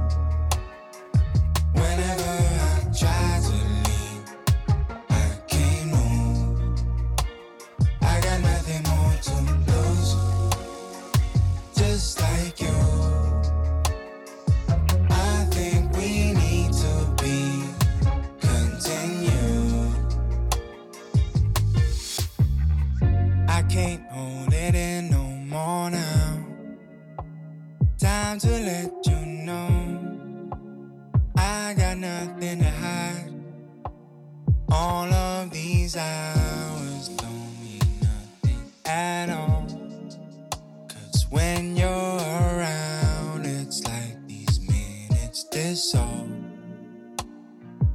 Dissolve. 45.79 46.27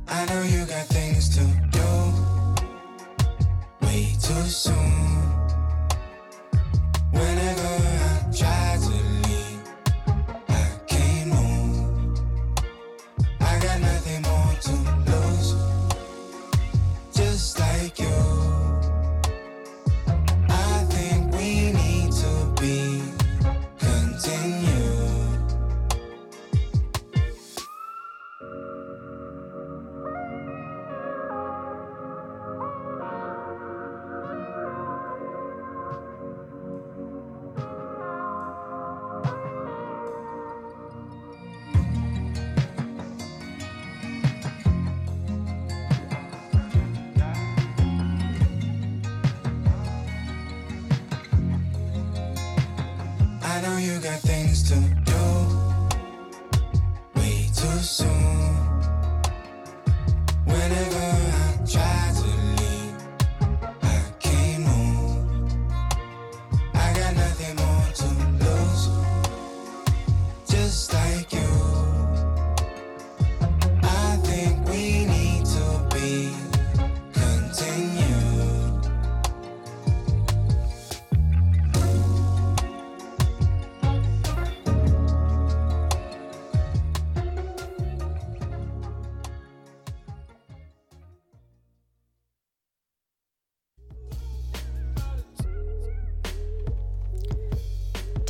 I 0.08 0.24
know 0.24 0.42
you 0.42 0.64
got 0.64 0.86
things 0.86 1.28
to 1.36 1.44
do. 1.70 1.90
Way 3.86 4.16
too 4.22 4.48
soon. 4.48 5.03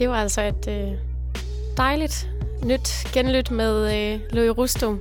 Det 0.04 0.10
var 0.10 0.16
altså 0.16 0.40
et 0.40 0.68
øh, 0.68 0.98
dejligt 1.76 2.28
nyt 2.64 3.06
genlyt 3.12 3.50
med 3.50 3.96
øh, 3.96 4.20
Louis 4.30 4.58
Rustum. 4.58 5.00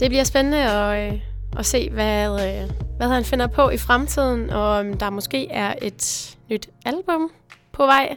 Det 0.00 0.10
bliver 0.10 0.24
spændende 0.24 0.58
at, 0.58 1.12
øh, 1.12 1.20
at 1.58 1.66
se, 1.66 1.90
hvad, 1.90 2.30
øh, 2.30 2.70
hvad 2.96 3.08
han 3.08 3.24
finder 3.24 3.46
på 3.46 3.70
i 3.70 3.76
fremtiden, 3.76 4.50
og 4.50 4.68
om 4.68 4.94
der 4.94 5.10
måske 5.10 5.50
er 5.50 5.74
et 5.82 6.36
nyt 6.50 6.68
album 6.84 7.30
på 7.72 7.86
vej. 7.86 8.16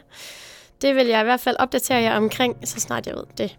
Det 0.82 0.94
vil 0.94 1.06
jeg 1.06 1.20
i 1.20 1.24
hvert 1.24 1.40
fald 1.40 1.56
opdatere 1.58 1.98
jer 2.02 2.16
omkring, 2.16 2.56
så 2.64 2.80
snart 2.80 3.06
jeg 3.06 3.14
ved 3.14 3.24
det. 3.38 3.58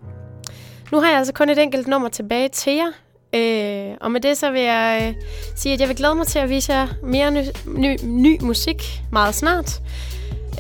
Nu 0.92 1.00
har 1.00 1.10
jeg 1.10 1.18
altså 1.18 1.34
kun 1.34 1.50
et 1.50 1.58
enkelt 1.58 1.88
nummer 1.88 2.10
tilbage 2.10 2.50
til 2.50 2.74
jer. 2.74 2.92
Øh, 3.34 3.98
og 4.02 4.12
med 4.12 4.22
det 4.22 4.38
så 4.38 4.52
vil 4.52 4.62
jeg 4.62 5.16
øh, 5.18 5.24
sige, 5.56 5.74
at 5.74 5.80
jeg 5.80 5.88
vil 5.88 5.98
glæde 5.98 6.16
mig 6.16 6.28
til 6.28 6.40
at 6.40 6.50
vise 6.50 6.74
jer 6.74 6.88
mere 7.04 7.32
ny, 7.32 7.44
ny, 7.66 7.98
ny 8.04 8.42
musik 8.42 9.02
meget 9.12 9.36
snart. 9.36 9.82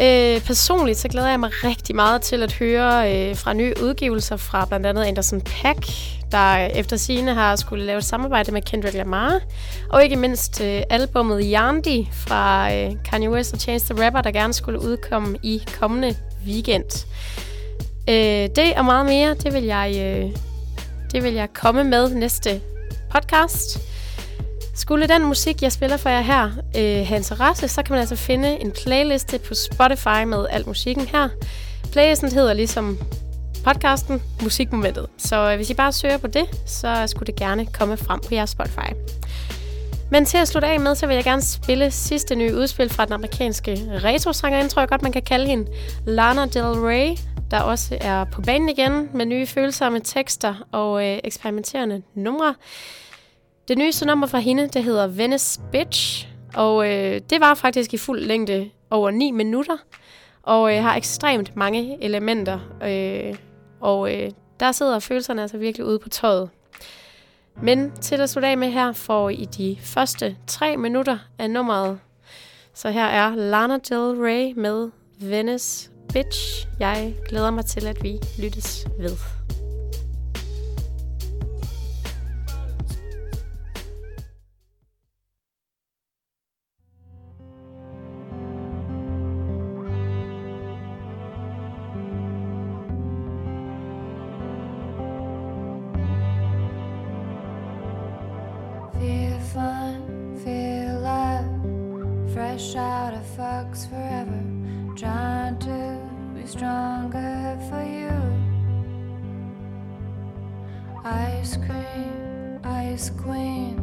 Øh, 0.01 0.41
personligt 0.41 0.97
så 0.97 1.07
glæder 1.07 1.29
jeg 1.29 1.39
mig 1.39 1.49
rigtig 1.63 1.95
meget 1.95 2.21
til 2.21 2.43
at 2.43 2.53
høre 2.53 3.15
øh, 3.15 3.35
fra 3.35 3.53
nye 3.53 3.73
udgivelser 3.83 4.37
fra 4.37 4.65
blandt 4.65 4.85
andet 4.85 5.03
Anderson 5.03 5.41
Pack, 5.41 5.85
der 6.31 6.55
efter 6.55 6.97
sine 6.97 7.33
har 7.33 7.55
skulle 7.55 7.85
lave 7.85 7.97
et 7.97 8.05
samarbejde 8.05 8.51
med 8.51 8.61
Kendrick 8.61 8.95
Lamar. 8.95 9.39
Og 9.89 10.03
ikke 10.03 10.15
mindst 10.15 10.61
øh, 10.61 10.81
albummet 10.89 11.53
Yandi 11.53 12.09
fra 12.13 12.73
øh, 12.73 12.91
Kanye 13.05 13.29
West 13.29 13.53
og 13.53 13.59
Chance 13.59 13.93
the 13.93 14.05
Rapper, 14.05 14.21
der 14.21 14.31
gerne 14.31 14.53
skulle 14.53 14.81
udkomme 14.81 15.37
i 15.43 15.61
kommende 15.79 16.15
weekend. 16.45 17.05
Øh, 18.09 18.49
det 18.55 18.73
og 18.77 18.85
meget 18.85 19.05
mere, 19.05 19.33
det 19.33 19.53
vil 19.53 19.63
jeg, 19.63 19.95
øh, 19.97 20.31
det 21.11 21.23
vil 21.23 21.33
jeg 21.33 21.53
komme 21.53 21.83
med 21.83 22.09
næste 22.09 22.61
podcast. 23.09 23.79
Skulle 24.81 25.07
den 25.07 25.23
musik, 25.23 25.61
jeg 25.61 25.71
spiller 25.71 25.97
for 25.97 26.09
jer 26.09 26.21
her, 26.21 26.43
øh, 26.77 27.07
have 27.07 27.17
interesse, 27.17 27.67
så 27.67 27.83
kan 27.83 27.93
man 27.93 27.99
altså 27.99 28.15
finde 28.15 28.49
en 28.49 28.71
playliste 28.71 29.39
på 29.39 29.53
Spotify 29.53 30.23
med 30.27 30.45
al 30.49 30.67
musikken 30.67 31.07
her. 31.07 31.29
Playlisten 31.91 32.31
hedder 32.31 32.53
ligesom 32.53 32.97
podcasten 33.63 34.21
Musikmomentet. 34.43 35.07
Så 35.17 35.51
øh, 35.51 35.55
hvis 35.55 35.69
I 35.69 35.73
bare 35.73 35.91
søger 35.91 36.17
på 36.17 36.27
det, 36.27 36.45
så 36.65 37.03
skulle 37.07 37.27
det 37.27 37.35
gerne 37.35 37.65
komme 37.65 37.97
frem 37.97 38.19
på 38.19 38.35
jeres 38.35 38.49
Spotify. 38.49 38.93
Men 40.11 40.25
til 40.25 40.37
at 40.37 40.47
slutte 40.47 40.67
af 40.67 40.79
med, 40.79 40.95
så 40.95 41.07
vil 41.07 41.15
jeg 41.15 41.23
gerne 41.23 41.41
spille 41.41 41.91
sidste 41.91 42.35
nye 42.35 42.55
udspil 42.55 42.89
fra 42.89 43.05
den 43.05 43.13
amerikanske 43.13 43.99
retrosangerinde, 44.03 44.69
tror 44.69 44.81
jeg 44.81 44.89
godt, 44.89 45.01
man 45.01 45.11
kan 45.11 45.21
kalde 45.21 45.45
hende, 45.45 45.71
Lana 46.05 46.45
Del 46.45 46.63
Rey, 46.63 47.17
der 47.51 47.59
også 47.59 47.97
er 48.01 48.23
på 48.23 48.41
banen 48.41 48.69
igen 48.69 49.09
med 49.13 49.25
nye 49.25 49.45
følsomme 49.45 49.99
tekster 49.99 50.55
og 50.71 51.07
øh, 51.07 51.19
eksperimenterende 51.23 52.01
numre. 52.15 52.55
Det 53.71 53.77
nyeste 53.77 54.05
nummer 54.05 54.27
fra 54.27 54.39
hende, 54.39 54.67
det 54.67 54.83
hedder 54.83 55.07
Venice 55.07 55.61
Bitch, 55.71 56.27
og 56.53 56.89
øh, 56.89 57.21
det 57.29 57.39
var 57.39 57.53
faktisk 57.53 57.93
i 57.93 57.97
fuld 57.97 58.19
længde 58.19 58.69
over 58.89 59.11
9 59.11 59.31
minutter, 59.31 59.77
og 60.43 60.75
øh, 60.75 60.83
har 60.83 60.95
ekstremt 60.95 61.55
mange 61.55 62.03
elementer, 62.03 62.59
øh, 62.83 63.35
og 63.79 64.15
øh, 64.15 64.31
der 64.59 64.71
sidder 64.71 64.99
følelserne 64.99 65.41
altså 65.41 65.57
virkelig 65.57 65.87
ude 65.87 65.99
på 65.99 66.09
tøjet. 66.09 66.49
Men 67.61 67.91
til 67.91 68.21
at 68.21 68.29
slutte 68.29 68.47
af 68.47 68.57
med 68.57 68.71
her 68.71 68.93
får 68.93 69.29
I 69.29 69.45
de 69.45 69.77
første 69.81 70.37
tre 70.47 70.77
minutter 70.77 71.17
af 71.39 71.49
nummeret. 71.49 71.99
Så 72.73 72.89
her 72.89 73.05
er 73.05 73.35
Lana 73.35 73.77
Del 73.77 74.21
Rey 74.21 74.53
med 74.55 74.89
Venice 75.19 75.89
Bitch. 76.13 76.67
Jeg 76.79 77.15
glæder 77.29 77.51
mig 77.51 77.65
til, 77.65 77.87
at 77.87 78.03
vi 78.03 78.19
lyttes 78.39 78.87
ved. 78.99 79.17
Fucks 103.41 103.89
forever. 103.89 104.41
Trying 104.95 105.57
to 105.69 105.97
be 106.35 106.45
stronger 106.45 107.57
for 107.69 107.83
you. 107.97 108.13
Ice 111.03 111.57
cream, 111.57 112.59
ice 112.63 113.09
queen. 113.09 113.73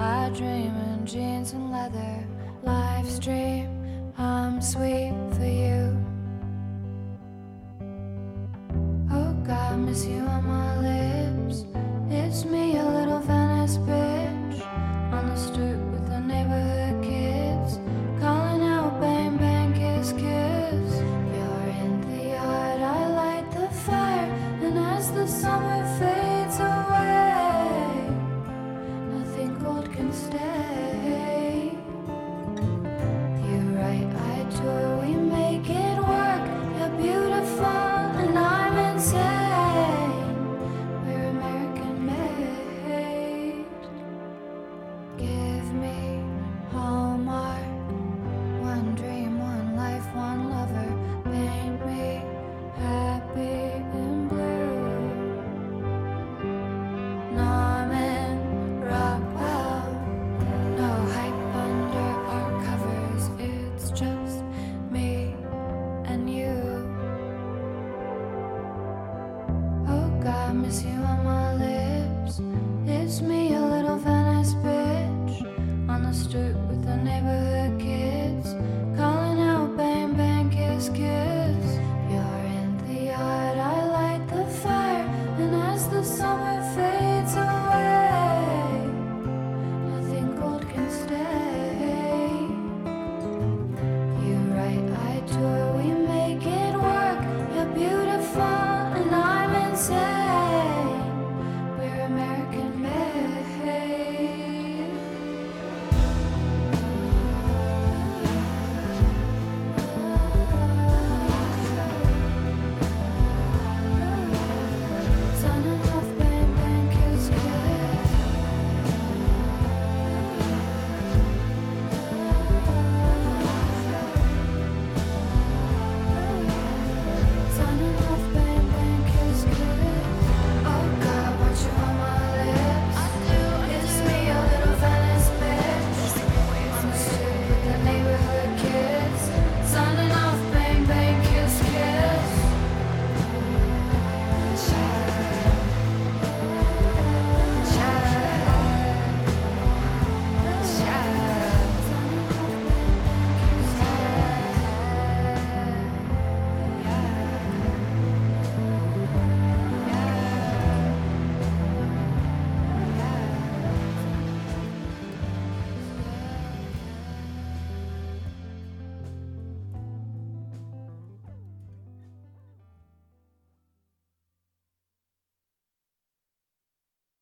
I 0.00 0.30
dream 0.30 0.72
in 0.88 1.04
jeans 1.04 1.52
and 1.52 1.70
leather. 1.70 2.16
Live 2.62 3.10
stream, 3.10 3.68
I'm 4.16 4.62
sweet 4.62 5.12
for 5.36 5.50
you. 5.62 5.82
Oh 9.12 9.32
God, 9.46 9.78
miss 9.80 10.06
you 10.06 10.28